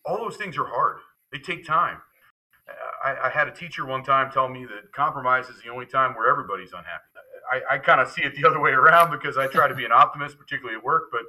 [0.06, 0.98] all those things are hard.
[1.32, 1.98] They take time.
[3.04, 6.14] I, I, had a teacher one time tell me that compromise is the only time
[6.14, 7.04] where everybody's unhappy.
[7.52, 9.84] I, I kind of see it the other way around because I try to be
[9.84, 11.22] an optimist, particularly at work, but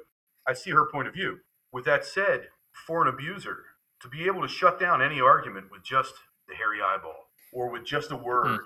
[0.48, 1.38] I see her point of view.
[1.72, 2.48] With that said,
[2.86, 3.58] for an abuser,
[4.02, 6.14] to be able to shut down any argument with just
[6.48, 8.58] the hairy eyeball or with just a word, mm.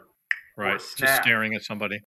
[0.57, 0.81] Right?
[0.97, 1.99] Just staring at somebody.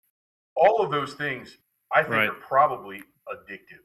[0.57, 1.59] All of those things,
[1.95, 2.29] I think, right.
[2.29, 3.83] are probably addictive.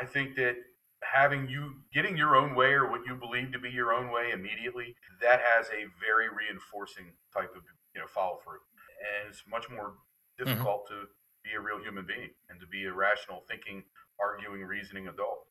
[0.00, 0.56] I think that
[1.02, 4.30] having you getting your own way or what you believe to be your own way
[4.32, 7.62] immediately, that has a very reinforcing type of
[7.94, 8.62] you know follow through,
[9.00, 10.44] and it's much more mm-hmm.
[10.44, 11.02] difficult mm-hmm.
[11.02, 11.08] to
[11.44, 13.82] be a real human being and to be a rational, thinking,
[14.20, 15.46] arguing, reasoning adult.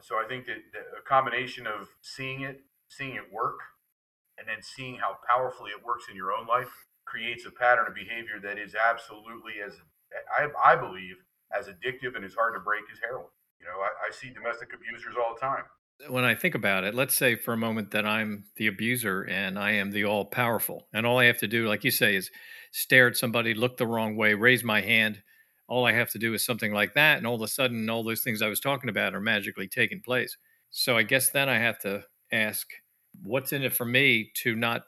[0.00, 3.58] So I think that, that a combination of seeing it, seeing it work,
[4.38, 6.70] and then seeing how powerfully it works in your own life
[7.10, 9.72] creates a pattern of behavior that is absolutely as
[10.38, 11.16] I, I believe
[11.56, 13.32] as addictive and as hard to break as heroin.
[13.60, 15.64] You know, I, I see domestic abusers all the time.
[16.06, 19.58] when I think about it, let's say for a moment that I'm the abuser and
[19.58, 22.30] I am the all powerful, and all I have to do, like you say, is
[22.70, 25.22] stare at somebody, look the wrong way, raise my hand.
[25.66, 28.04] All I have to do is something like that, and all of a sudden, all
[28.04, 30.36] those things I was talking about are magically taking place.
[30.70, 32.66] So I guess then I have to ask,
[33.22, 34.82] what's in it for me to not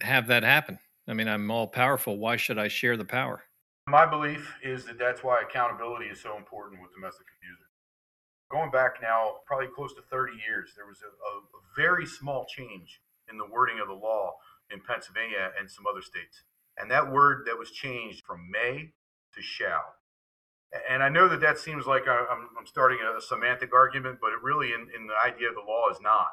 [0.00, 0.78] have that happen?
[1.12, 2.18] I mean, I'm all powerful.
[2.18, 3.44] Why should I share the power?
[3.86, 7.72] My belief is that that's why accountability is so important with domestic abusers
[8.52, 11.40] going back now probably close to 30 years, there was a, a,
[11.74, 13.00] very small change
[13.30, 14.34] in the wording of the law
[14.70, 16.44] in Pennsylvania and some other states.
[16.76, 18.92] And that word that was changed from may
[19.34, 19.96] to shall.
[20.88, 24.42] And I know that that seems like I'm, I'm starting a semantic argument, but it
[24.42, 26.32] really, in, in the idea of the law, is not.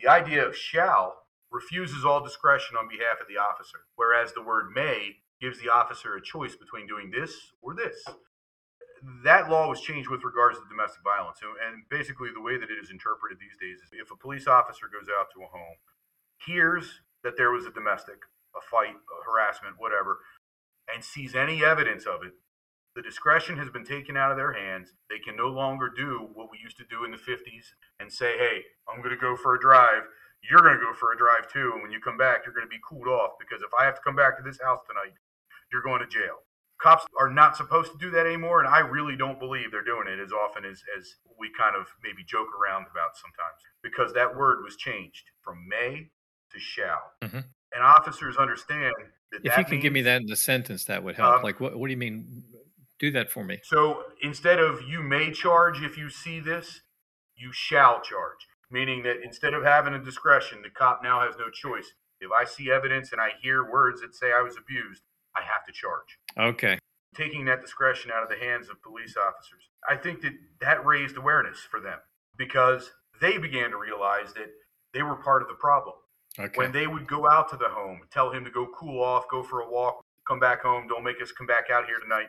[0.00, 4.70] The idea of shall refuses all discretion on behalf of the officer, whereas the word
[4.74, 8.04] may gives the officer a choice between doing this or this
[9.24, 11.38] that law was changed with regards to domestic violence.
[11.42, 14.90] And basically, the way that it is interpreted these days is if a police officer
[14.90, 15.78] goes out to a home,
[16.44, 18.18] hears that there was a domestic,
[18.56, 20.18] a fight, a harassment, whatever,
[20.92, 22.32] and sees any evidence of it,
[22.96, 24.94] the discretion has been taken out of their hands.
[25.10, 28.38] They can no longer do what we used to do in the 50s and say,
[28.38, 30.02] hey, I'm going to go for a drive.
[30.42, 31.72] You're going to go for a drive too.
[31.74, 33.96] And when you come back, you're going to be cooled off because if I have
[33.96, 35.14] to come back to this house tonight,
[35.72, 36.46] you're going to jail.
[36.80, 40.06] Cops are not supposed to do that anymore and i really don't believe they're doing
[40.06, 44.36] it as often as, as we kind of maybe joke around about sometimes because that
[44.36, 46.08] word was changed from may
[46.52, 47.02] to shall.
[47.22, 47.38] Mm-hmm.
[47.74, 48.94] and officers understand
[49.32, 51.36] that if that you can means, give me that in a sentence that would help.
[51.36, 52.44] Um, like what, what do you mean?
[52.98, 53.58] Do that for me.
[53.64, 56.80] So instead of you may charge if you see this
[57.36, 61.50] you shall charge meaning that instead of having a discretion the cop now has no
[61.50, 65.02] choice if i see evidence and i hear words that say i was abused
[65.38, 66.18] I have to charge.
[66.38, 66.78] Okay.
[67.14, 69.70] Taking that discretion out of the hands of police officers.
[69.88, 71.98] I think that that raised awareness for them
[72.36, 72.90] because
[73.20, 74.50] they began to realize that
[74.92, 75.94] they were part of the problem.
[76.38, 76.56] Okay.
[76.56, 79.42] When they would go out to the home, tell him to go cool off, go
[79.42, 82.26] for a walk, come back home, don't make us come back out here tonight.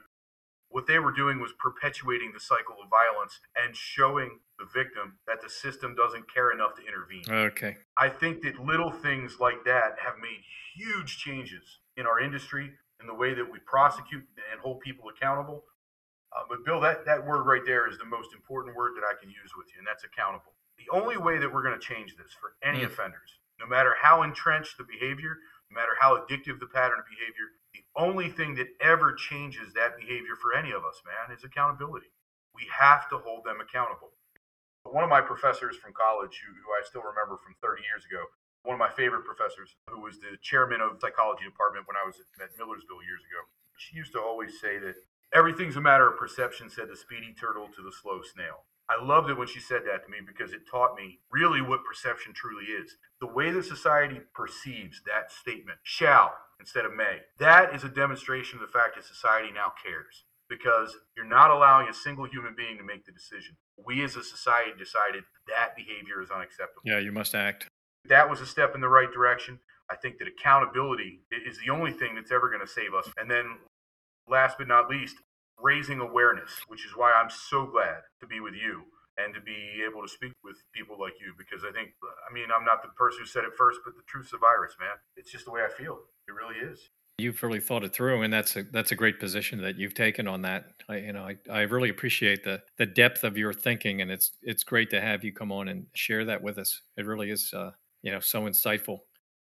[0.69, 5.41] What they were doing was perpetuating the cycle of violence and showing the victim that
[5.41, 7.23] the system doesn't care enough to intervene.
[7.27, 7.77] Okay.
[7.97, 10.41] I think that little things like that have made
[10.75, 15.63] huge changes in our industry, in the way that we prosecute and hold people accountable.
[16.31, 19.17] Uh, but Bill, that, that word right there is the most important word that I
[19.19, 20.53] can use with you, and that's accountable.
[20.77, 22.85] The only way that we're going to change this for any mm.
[22.85, 25.37] offenders, no matter how entrenched the behavior,
[25.69, 29.99] no matter how addictive the pattern of behavior, the only thing that ever changes that
[29.99, 32.09] behavior for any of us, man, is accountability.
[32.55, 34.15] We have to hold them accountable.
[34.83, 38.25] One of my professors from college, who, who I still remember from 30 years ago,
[38.63, 42.07] one of my favorite professors, who was the chairman of the psychology department when I
[42.07, 43.41] was at Millersville years ago,
[43.77, 44.95] she used to always say that
[45.31, 48.65] everything's a matter of perception, said the speedy turtle to the slow snail.
[48.89, 51.85] I loved it when she said that to me because it taught me really what
[51.85, 52.97] perception truly is.
[53.21, 58.59] The way that society perceives that statement, shall instead of may, that is a demonstration
[58.59, 62.77] of the fact that society now cares because you're not allowing a single human being
[62.77, 63.55] to make the decision.
[63.85, 66.81] We as a society decided that behavior is unacceptable.
[66.83, 67.67] Yeah, you must act
[68.07, 69.59] that was a step in the right direction.
[69.89, 73.09] I think that accountability is the only thing that's ever going to save us.
[73.17, 73.57] And then,
[74.27, 75.15] last but not least,
[75.61, 78.83] raising awareness, which is why I'm so glad to be with you
[79.17, 81.91] and to be able to speak with people like you because I think,
[82.29, 84.75] I mean, I'm not the person who said it first, but the truth's a virus,
[84.79, 84.95] man.
[85.17, 85.99] It's just the way I feel.
[86.27, 86.79] It really is.
[87.17, 90.25] You've really thought it through, and that's a that's a great position that you've taken
[90.25, 90.67] on that.
[90.87, 94.31] I, you know, I, I really appreciate the the depth of your thinking, and it's
[94.41, 96.81] it's great to have you come on and share that with us.
[96.95, 97.71] It really is uh,
[98.03, 98.99] you know so insightful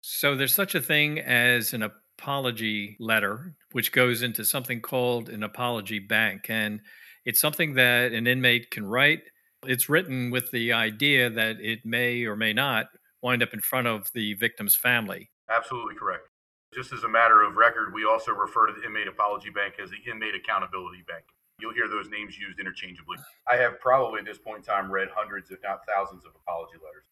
[0.09, 1.83] so there's such a thing as an
[2.19, 6.47] apology letter which goes into something called an apology bank.
[6.49, 6.81] And
[7.25, 9.23] it's something that an inmate can write.
[9.67, 12.87] It's written with the idea that it may or may not
[13.23, 15.31] wind up in front of the victim's family.
[15.51, 16.29] Absolutely correct.
[16.75, 19.91] Just as a matter of record we also refer to the inmate apology bank as
[19.91, 21.25] the inmate accountability bank.
[21.59, 23.17] You'll hear those names used interchangeably.
[23.51, 26.77] I have probably at this point in time read hundreds if not thousands of apology
[26.85, 27.05] letters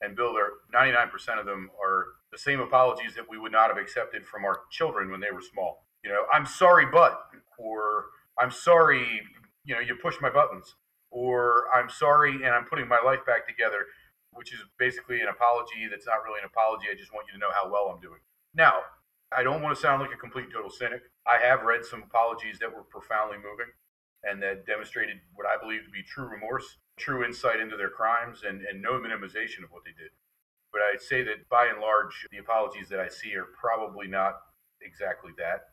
[0.00, 3.78] and Bill, there 99% of them are the same apologies that we would not have
[3.78, 5.86] accepted from our children when they were small.
[6.04, 7.20] You know, I'm sorry, but,
[7.58, 8.06] or
[8.38, 9.22] I'm sorry,
[9.64, 10.74] you know, you pushed my buttons,
[11.10, 13.86] or I'm sorry and I'm putting my life back together,
[14.32, 16.86] which is basically an apology that's not really an apology.
[16.90, 18.20] I just want you to know how well I'm doing.
[18.54, 18.74] Now,
[19.32, 21.02] I don't want to sound like a complete total cynic.
[21.26, 23.68] I have read some apologies that were profoundly moving
[24.24, 28.42] and that demonstrated what I believe to be true remorse true insight into their crimes
[28.46, 30.10] and, and no minimization of what they did.
[30.72, 34.40] But I'd say that by and large, the apologies that I see are probably not
[34.82, 35.72] exactly that.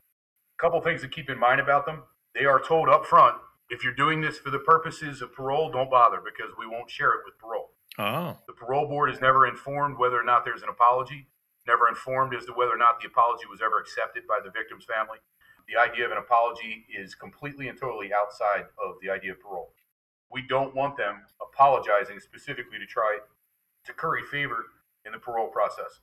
[0.57, 2.03] A couple things to keep in mind about them.
[2.33, 3.35] They are told up front
[3.69, 7.13] if you're doing this for the purposes of parole, don't bother because we won't share
[7.13, 7.71] it with parole.
[7.97, 8.37] Oh.
[8.47, 11.27] The parole board is never informed whether or not there's an apology,
[11.67, 14.85] never informed as to whether or not the apology was ever accepted by the victim's
[14.85, 15.17] family.
[15.67, 19.73] The idea of an apology is completely and totally outside of the idea of parole.
[20.31, 23.19] We don't want them apologizing specifically to try
[23.85, 24.65] to curry favor
[25.05, 26.01] in the parole process.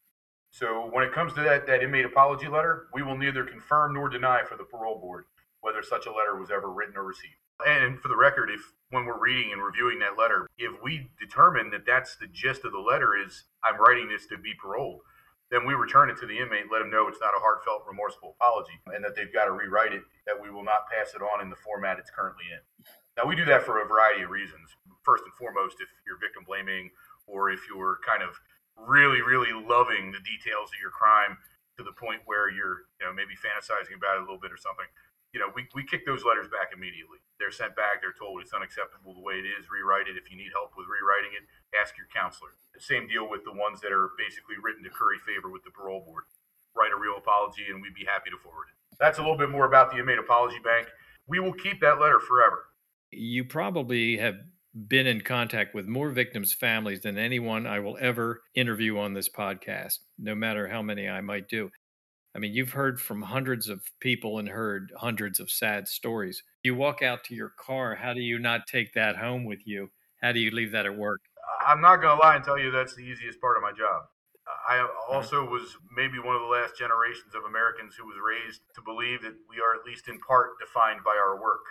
[0.51, 4.09] So when it comes to that, that inmate apology letter, we will neither confirm nor
[4.09, 5.25] deny for the parole board
[5.61, 7.37] whether such a letter was ever written or received.
[7.67, 8.61] And for the record, if
[8.91, 12.73] when we're reading and reviewing that letter, if we determine that that's the gist of
[12.73, 15.01] the letter is I'm writing this to be paroled,
[15.51, 18.35] then we return it to the inmate, let them know it's not a heartfelt, remorseful
[18.41, 21.41] apology, and that they've got to rewrite it, that we will not pass it on
[21.41, 22.85] in the format it's currently in.
[23.17, 24.73] Now, we do that for a variety of reasons.
[25.05, 26.91] First and foremost, if you're victim blaming
[27.27, 28.33] or if you're kind of
[28.77, 31.37] really, really loving the details of your crime
[31.77, 34.61] to the point where you're, you know, maybe fantasizing about it a little bit or
[34.61, 34.89] something,
[35.33, 37.21] you know, we, we kick those letters back immediately.
[37.41, 38.05] They're sent back.
[38.05, 39.73] They're told it's unacceptable the way it is.
[39.73, 40.21] Rewrite it.
[40.21, 42.53] If you need help with rewriting it, ask your counselor.
[42.77, 46.05] Same deal with the ones that are basically written to curry favor with the parole
[46.05, 46.29] board.
[46.77, 48.77] Write a real apology, and we'd be happy to forward it.
[49.01, 50.89] That's a little bit more about the inmate apology bank.
[51.25, 52.72] We will keep that letter forever.
[53.13, 54.37] You probably have
[54.89, 59.29] been in contact with more victims' families than anyone I will ever interview on this
[59.29, 61.71] podcast, no matter how many I might do.
[62.35, 66.43] I mean, you've heard from hundreds of people and heard hundreds of sad stories.
[66.63, 67.95] You walk out to your car.
[67.97, 69.91] How do you not take that home with you?
[70.23, 71.21] How do you leave that at work?
[71.67, 74.05] I'm not going to lie and tell you that's the easiest part of my job.
[74.69, 75.17] I Mm-hmm.
[75.17, 79.23] also was maybe one of the last generations of Americans who was raised to believe
[79.23, 81.63] that we are at least in part defined by our work.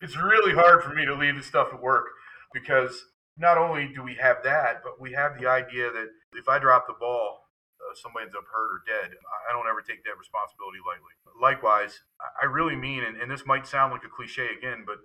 [0.00, 2.06] It's really hard for me to leave the stuff at work
[2.54, 3.04] because
[3.36, 6.86] not only do we have that, but we have the idea that if I drop
[6.86, 7.42] the ball,
[7.82, 9.10] uh, somebody ends up hurt or dead.
[9.48, 11.10] I don't ever take that responsibility lightly.
[11.42, 14.98] Likewise, I really mean, and, and this might sound like a cliche again, but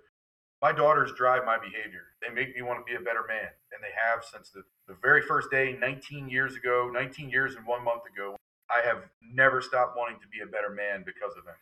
[0.62, 2.14] my daughters drive my behavior.
[2.22, 4.96] They make me want to be a better man, and they have since the, the
[5.02, 8.36] very first day, 19 years ago, 19 years and one month ago.
[8.70, 11.58] I have never stopped wanting to be a better man because of them.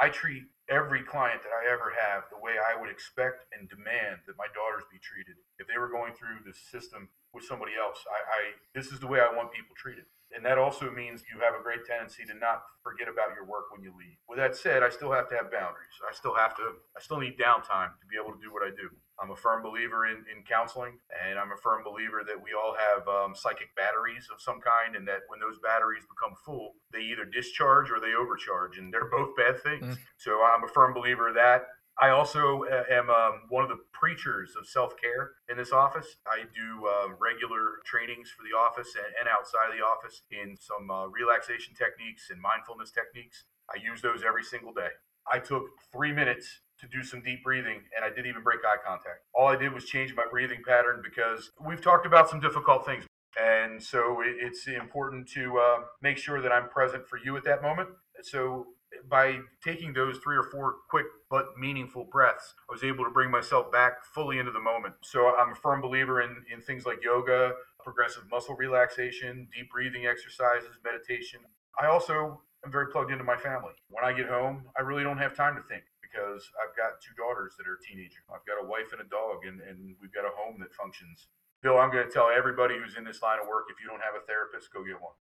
[0.00, 4.22] I treat every client that I ever have the way I would expect and demand
[4.26, 5.34] that my daughters be treated.
[5.58, 8.40] If they were going through the system with somebody else, I, I
[8.74, 10.06] this is the way I want people treated.
[10.30, 13.74] And that also means you have a great tendency to not forget about your work
[13.74, 14.14] when you leave.
[14.30, 15.98] With that said, I still have to have boundaries.
[16.06, 18.70] I still have to, I still need downtime to be able to do what I
[18.70, 18.94] do.
[19.20, 22.74] I'm a firm believer in, in counseling, and I'm a firm believer that we all
[22.74, 27.02] have um, psychic batteries of some kind, and that when those batteries become full, they
[27.02, 29.84] either discharge or they overcharge, and they're both bad things.
[29.84, 29.98] Mm.
[30.16, 31.68] So I'm a firm believer of that.
[32.00, 36.16] I also uh, am um, one of the preachers of self care in this office.
[36.26, 40.56] I do uh, regular trainings for the office and, and, outside of the office in
[40.56, 43.44] some uh, relaxation techniques and mindfulness techniques.
[43.68, 44.88] I use those every single day.
[45.30, 48.76] I took three minutes to do some deep breathing and I didn't even break eye
[48.84, 49.20] contact.
[49.34, 53.04] All I did was change my breathing pattern because we've talked about some difficult things.
[53.40, 57.62] And so it's important to uh, make sure that I'm present for you at that
[57.62, 57.90] moment.
[58.22, 58.66] So
[59.08, 63.30] by taking those three or four quick but meaningful breaths, I was able to bring
[63.30, 64.94] myself back fully into the moment.
[65.02, 67.52] So I'm a firm believer in, in things like yoga,
[67.82, 71.40] progressive muscle relaxation, deep breathing exercises, meditation.
[71.80, 73.72] I also am very plugged into my family.
[73.88, 77.14] When I get home, I really don't have time to think because I've got two
[77.14, 78.26] daughters that are teenagers.
[78.28, 81.28] I've got a wife and a dog, and, and we've got a home that functions.
[81.62, 84.00] Bill, I'm going to tell everybody who's in this line of work if you don't
[84.02, 85.14] have a therapist, go get one.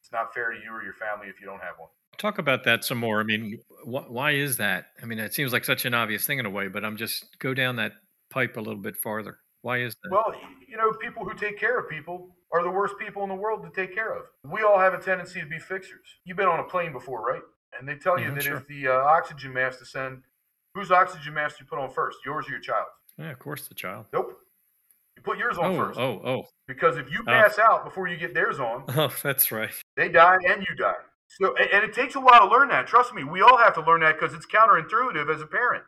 [0.00, 1.88] It's not fair to you or your family if you don't have one.
[2.18, 3.20] Talk about that some more.
[3.20, 4.86] I mean, wh- why is that?
[5.02, 7.38] I mean, it seems like such an obvious thing in a way, but I'm just
[7.38, 7.92] go down that
[8.30, 9.38] pipe a little bit farther.
[9.62, 10.10] Why is that?
[10.12, 10.32] Well,
[10.68, 13.64] you know, people who take care of people are the worst people in the world
[13.64, 14.26] to take care of.
[14.44, 16.06] We all have a tendency to be fixers.
[16.24, 17.42] You've been on a plane before, right?
[17.78, 18.56] And they tell you Mhm, that sure.
[18.58, 20.22] if the uh, oxygen mask descend,
[20.76, 22.90] whose oxygen mask do you put on first, yours or your child's?
[23.18, 24.06] yeah, of course, the child.
[24.12, 24.38] Nope.
[25.16, 27.24] You put yours on Oh, first oh, oh, because if you oh.
[27.24, 29.70] pass out before you get theirs on, oh, that's right.
[29.96, 30.92] they die and you die.
[31.28, 32.86] So, and, and it takes a while to learn that.
[32.86, 35.84] Trust me, we all have to learn that because it's counterintuitive as a parent.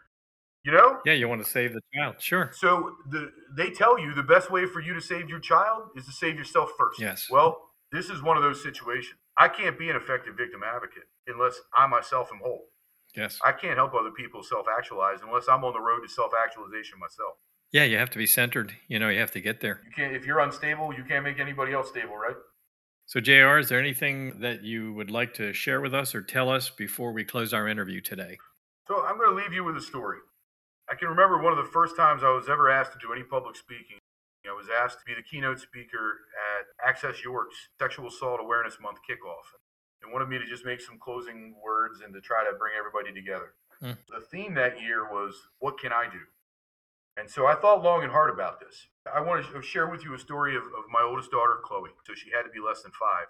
[0.65, 0.99] You know?
[1.05, 2.17] Yeah, you want to save the child.
[2.19, 2.51] Sure.
[2.53, 6.07] So the, they tell you the best way for you to save your child is
[6.07, 6.99] to save yourself first.
[7.01, 7.29] Yes.
[7.31, 7.61] Well,
[7.93, 9.19] this is one of those situations.
[9.37, 12.65] I can't be an effective victim advocate unless I myself am whole.
[13.19, 13.41] Yes.
[13.45, 17.01] I can't help other people self actualize unless I'm on the road to self actualization
[17.01, 17.35] myself.
[17.73, 18.75] Yeah, you have to be centered.
[18.87, 19.81] You know, you have to get there.
[19.85, 22.37] You can't if you're unstable, you can't make anybody else stable, right?
[23.07, 26.51] So, JR, is there anything that you would like to share with us or tell
[26.51, 28.37] us before we close our interview today?
[28.87, 30.19] So I'm going to leave you with a story.
[30.91, 33.23] I can remember one of the first times I was ever asked to do any
[33.23, 33.99] public speaking.
[34.49, 36.21] I was asked to be the keynote speaker
[36.57, 39.45] at Access York's Sexual Assault Awareness Month kickoff.
[40.03, 43.13] They wanted me to just make some closing words and to try to bring everybody
[43.13, 43.55] together.
[43.81, 43.99] Hmm.
[44.09, 46.23] The theme that year was, What can I do?
[47.19, 48.87] And so I thought long and hard about this.
[49.03, 51.91] I want to share with you a story of, of my oldest daughter, Chloe.
[52.07, 53.27] So she had to be less than five.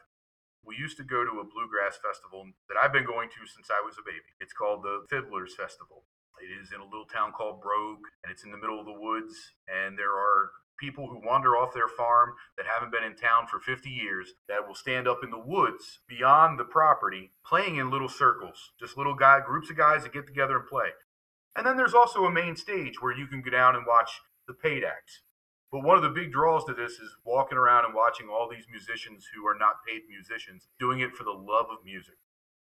[0.60, 3.80] We used to go to a bluegrass festival that I've been going to since I
[3.80, 4.28] was a baby.
[4.44, 6.04] It's called the Fiddlers Festival.
[6.36, 8.92] It is in a little town called Brogue, and it's in the middle of the
[8.92, 9.32] woods.
[9.64, 13.60] And there are people who wander off their farm that haven't been in town for
[13.60, 18.08] 50 years that will stand up in the woods beyond the property playing in little
[18.08, 20.90] circles just little guy groups of guys that get together and play.
[21.56, 24.54] And then there's also a main stage where you can go down and watch the
[24.54, 25.22] paid acts.
[25.70, 28.66] But one of the big draws to this is walking around and watching all these
[28.70, 32.14] musicians who are not paid musicians doing it for the love of music.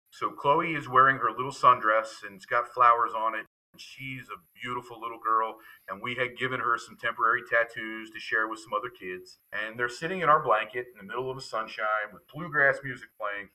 [0.09, 3.45] So chloe is wearing her little sundress and it's got flowers on it
[3.77, 5.57] She's a beautiful little girl,
[5.89, 9.39] and we had given her some temporary tattoos to share with some other kids.
[9.51, 13.09] And they're sitting in our blanket in the middle of the sunshine with bluegrass music
[13.19, 13.49] playing.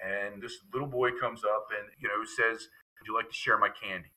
[0.00, 3.58] And this little boy comes up and, you know, says, Would you like to share
[3.58, 4.12] my candy?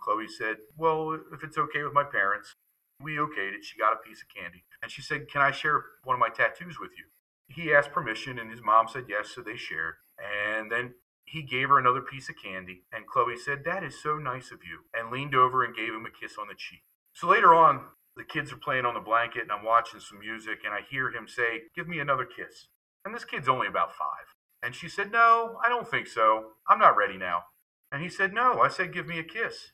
[0.00, 2.54] Chloe said, Well, if it's okay with my parents,
[3.00, 3.64] we okayed it.
[3.64, 4.64] She got a piece of candy.
[4.82, 7.04] And she said, Can I share one of my tattoos with you?
[7.48, 9.94] He asked permission, and his mom said yes, so they shared.
[10.18, 10.94] And then
[11.30, 14.60] he gave her another piece of candy, and Chloe said, That is so nice of
[14.64, 16.82] you, and leaned over and gave him a kiss on the cheek.
[17.12, 17.82] So later on,
[18.16, 21.10] the kids are playing on the blanket, and I'm watching some music, and I hear
[21.10, 22.66] him say, Give me another kiss.
[23.04, 24.34] And this kid's only about five.
[24.62, 26.52] And she said, No, I don't think so.
[26.68, 27.44] I'm not ready now.
[27.92, 29.72] And he said, No, I said, Give me a kiss.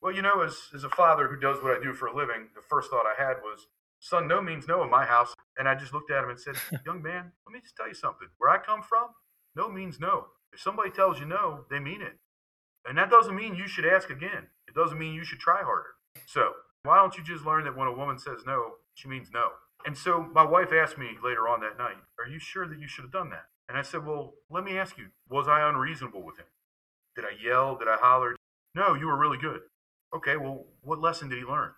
[0.00, 2.48] Well, you know, as, as a father who does what I do for a living,
[2.54, 3.66] the first thought I had was,
[4.00, 5.34] Son, no means no in my house.
[5.56, 6.54] And I just looked at him and said,
[6.86, 8.28] Young man, let me just tell you something.
[8.38, 9.08] Where I come from,
[9.54, 10.26] no means no.
[10.52, 12.18] If somebody tells you no, they mean it.
[12.86, 14.48] And that doesn't mean you should ask again.
[14.66, 15.94] It doesn't mean you should try harder.
[16.26, 19.50] So, why don't you just learn that when a woman says no, she means no?
[19.86, 22.88] And so my wife asked me later on that night, Are you sure that you
[22.88, 23.46] should have done that?
[23.68, 26.46] And I said, Well, let me ask you, was I unreasonable with him?
[27.16, 27.76] Did I yell?
[27.76, 28.36] Did I holler?
[28.74, 29.60] No, you were really good.
[30.14, 31.70] Okay, well, what lesson did he learn?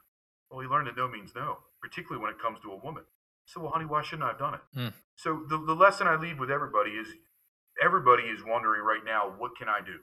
[0.50, 3.04] Well, he learned that no means no, particularly when it comes to a woman.
[3.46, 4.60] So, well, honey, why shouldn't I have done it?
[4.76, 4.92] Mm.
[5.16, 7.08] So the, the lesson I leave with everybody is
[7.84, 10.00] everybody is wondering right now, what can I do?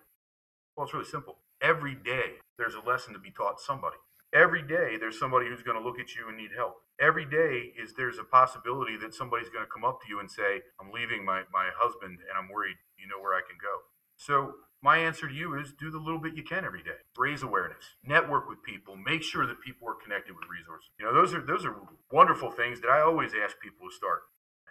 [0.77, 1.37] Well, it's really simple.
[1.61, 3.97] Every day, there's a lesson to be taught somebody.
[4.33, 6.75] Every day, there's somebody who's going to look at you and need help.
[7.01, 10.29] Every day is there's a possibility that somebody's going to come up to you and
[10.29, 12.77] say, "I'm leaving my my husband, and I'm worried.
[12.97, 13.81] You know where I can go."
[14.15, 17.01] So my answer to you is do the little bit you can every day.
[17.17, 20.89] Raise awareness, network with people, make sure that people are connected with resources.
[20.97, 21.75] You know, those are those are
[22.11, 24.21] wonderful things that I always ask people to start.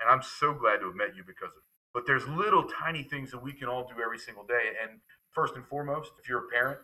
[0.01, 1.71] And I'm so glad to have met you because of it.
[1.93, 4.73] But there's little tiny things that we can all do every single day.
[4.83, 5.01] And
[5.33, 6.79] first and foremost, if you're a parent,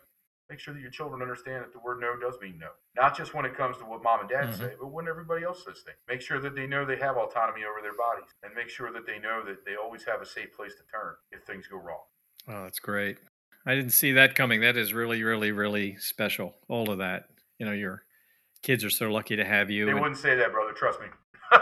[0.50, 2.68] make sure that your children understand that the word no does mean no.
[2.96, 4.60] Not just when it comes to what mom and dad mm-hmm.
[4.60, 5.98] say, but when everybody else says things.
[6.08, 9.06] Make sure that they know they have autonomy over their bodies and make sure that
[9.06, 12.02] they know that they always have a safe place to turn if things go wrong.
[12.48, 13.18] Oh, that's great.
[13.64, 14.60] I didn't see that coming.
[14.60, 16.54] That is really, really, really special.
[16.68, 17.24] All of that.
[17.58, 18.04] You know, your
[18.62, 19.84] kids are so lucky to have you.
[19.84, 20.00] They and...
[20.00, 20.72] wouldn't say that, brother.
[20.72, 21.06] Trust me.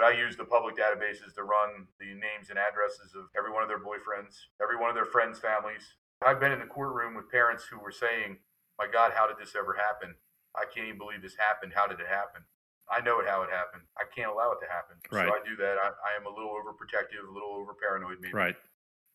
[0.00, 3.60] but I use the public databases to run the names and addresses of every one
[3.60, 5.84] of their boyfriends, every one of their friends' families.
[6.24, 8.38] I've been in the courtroom with parents who were saying,
[8.78, 10.16] My God, how did this ever happen?
[10.56, 11.72] I can't even believe this happened.
[11.76, 12.40] How did it happen?
[12.88, 13.82] I know it how it happened.
[14.00, 14.96] I can't allow it to happen.
[15.12, 15.28] Right.
[15.28, 15.76] So I do that.
[15.76, 18.32] I, I am a little overprotective, a little over paranoid, maybe.
[18.32, 18.56] Right.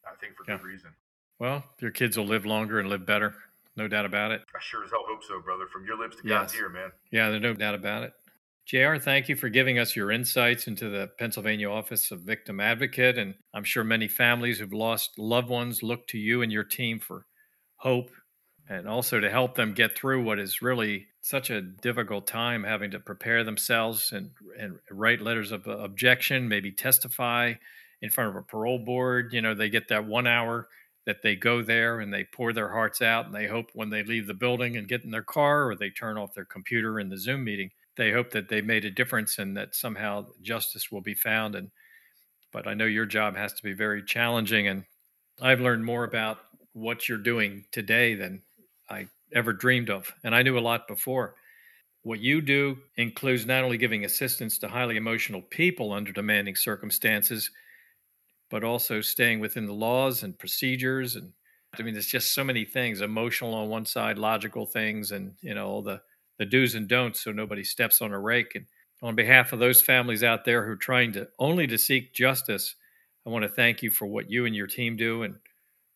[0.05, 0.57] I think for yeah.
[0.57, 0.93] good reason.
[1.39, 3.33] Well, your kids will live longer and live better.
[3.75, 4.45] No doubt about it.
[4.55, 5.65] I sure as hell hope so, brother.
[5.65, 6.53] From your lips to yes.
[6.53, 6.91] God's ear, man.
[7.09, 8.13] Yeah, there's no doubt about it.
[8.65, 13.15] JR, thank you for giving us your insights into the Pennsylvania Office of Victim Advocate.
[13.15, 16.99] And I'm sure many families who've lost loved ones look to you and your team
[16.99, 17.27] for
[17.75, 18.09] hope
[18.67, 22.89] and also to help them get through what is really such a difficult time having
[22.89, 27.53] to prepare themselves and, and write letters of objection, maybe testify
[28.01, 29.31] in front of a parole board.
[29.31, 30.69] You know, they get that one hour
[31.05, 34.01] that they go there and they pour their hearts out and they hope when they
[34.01, 37.09] leave the building and get in their car or they turn off their computer in
[37.09, 41.01] the Zoom meeting they hope that they made a difference and that somehow justice will
[41.01, 41.55] be found.
[41.55, 41.71] And
[42.51, 44.85] but I know your job has to be very challenging, and
[45.41, 46.39] I've learned more about
[46.73, 48.43] what you're doing today than
[48.89, 51.35] I ever dreamed of, and I knew a lot before.
[52.03, 57.49] What you do includes not only giving assistance to highly emotional people under demanding circumstances,
[58.49, 61.15] but also staying within the laws and procedures.
[61.15, 61.33] And
[61.77, 65.55] I mean, there's just so many things emotional on one side, logical things, and, you
[65.55, 66.01] know, all the
[66.37, 68.55] the do's and don'ts so nobody steps on a rake.
[68.55, 68.65] And
[69.01, 72.75] on behalf of those families out there who are trying to only to seek justice,
[73.25, 75.23] I want to thank you for what you and your team do.
[75.23, 75.35] And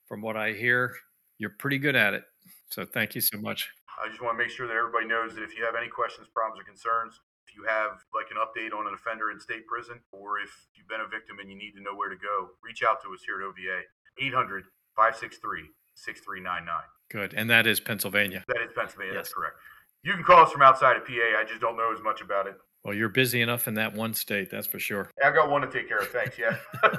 [0.08, 0.94] from what I hear,
[1.38, 2.24] you're pretty good at it.
[2.70, 3.70] So thank you so much.
[4.04, 6.28] I just want to make sure that everybody knows that if you have any questions,
[6.34, 10.00] problems, or concerns, if you have like an update on an offender in state prison,
[10.12, 12.84] or if you've been a victim and you need to know where to go, reach
[12.84, 13.84] out to us here at OVA,
[14.22, 14.66] 800
[14.96, 16.64] 563 6399.
[17.10, 17.34] Good.
[17.34, 18.46] And that is Pennsylvania.
[18.48, 19.14] That is Pennsylvania.
[19.14, 19.28] Yes.
[19.28, 19.58] That's correct.
[20.04, 21.14] You can call us from outside of PA.
[21.14, 22.56] I just don't know as much about it.
[22.84, 25.12] Well, you're busy enough in that one state, that's for sure.
[25.24, 26.08] I've got one to take care of.
[26.08, 26.38] Thanks.
[26.38, 26.56] Yeah.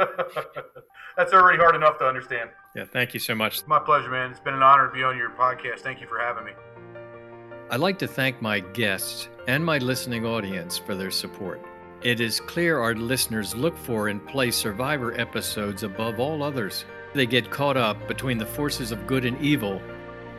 [1.16, 2.50] that's already hard enough to understand.
[2.76, 3.60] Yeah, thank you so much.
[3.60, 4.30] It's my pleasure, man.
[4.30, 5.80] It's been an honor to be on your podcast.
[5.80, 6.52] Thank you for having me.
[7.70, 11.64] I'd like to thank my guests and my listening audience for their support.
[12.02, 16.84] It is clear our listeners look for and play survivor episodes above all others.
[17.14, 19.80] They get caught up between the forces of good and evil,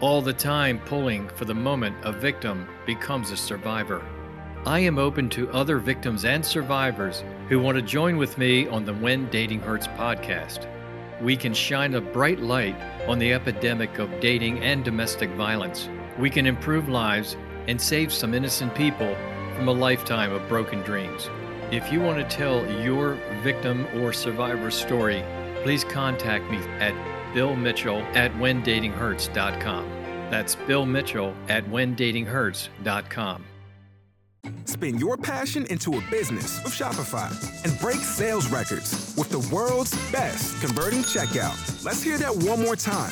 [0.02, 4.04] all the time pulling for the moment a victim becomes a survivor.
[4.66, 8.84] I am open to other victims and survivors who want to join with me on
[8.84, 10.68] the When Dating Hurts podcast.
[11.22, 12.76] We can shine a bright light
[13.08, 15.88] on the epidemic of dating and domestic violence.
[16.18, 17.38] We can improve lives
[17.68, 19.16] and save some innocent people
[19.56, 21.30] from a lifetime of broken dreams.
[21.72, 25.24] If you want to tell your victim or survivor story,
[25.64, 26.96] please contact me at
[27.34, 29.91] Bill Mitchell at WhenDatingHurts.com.
[30.32, 33.44] That's Bill Mitchell at WhenDatingHurts.com.
[34.64, 37.30] Spin your passion into a business with Shopify
[37.66, 41.84] and break sales records with the world's best converting checkout.
[41.84, 43.12] Let's hear that one more time.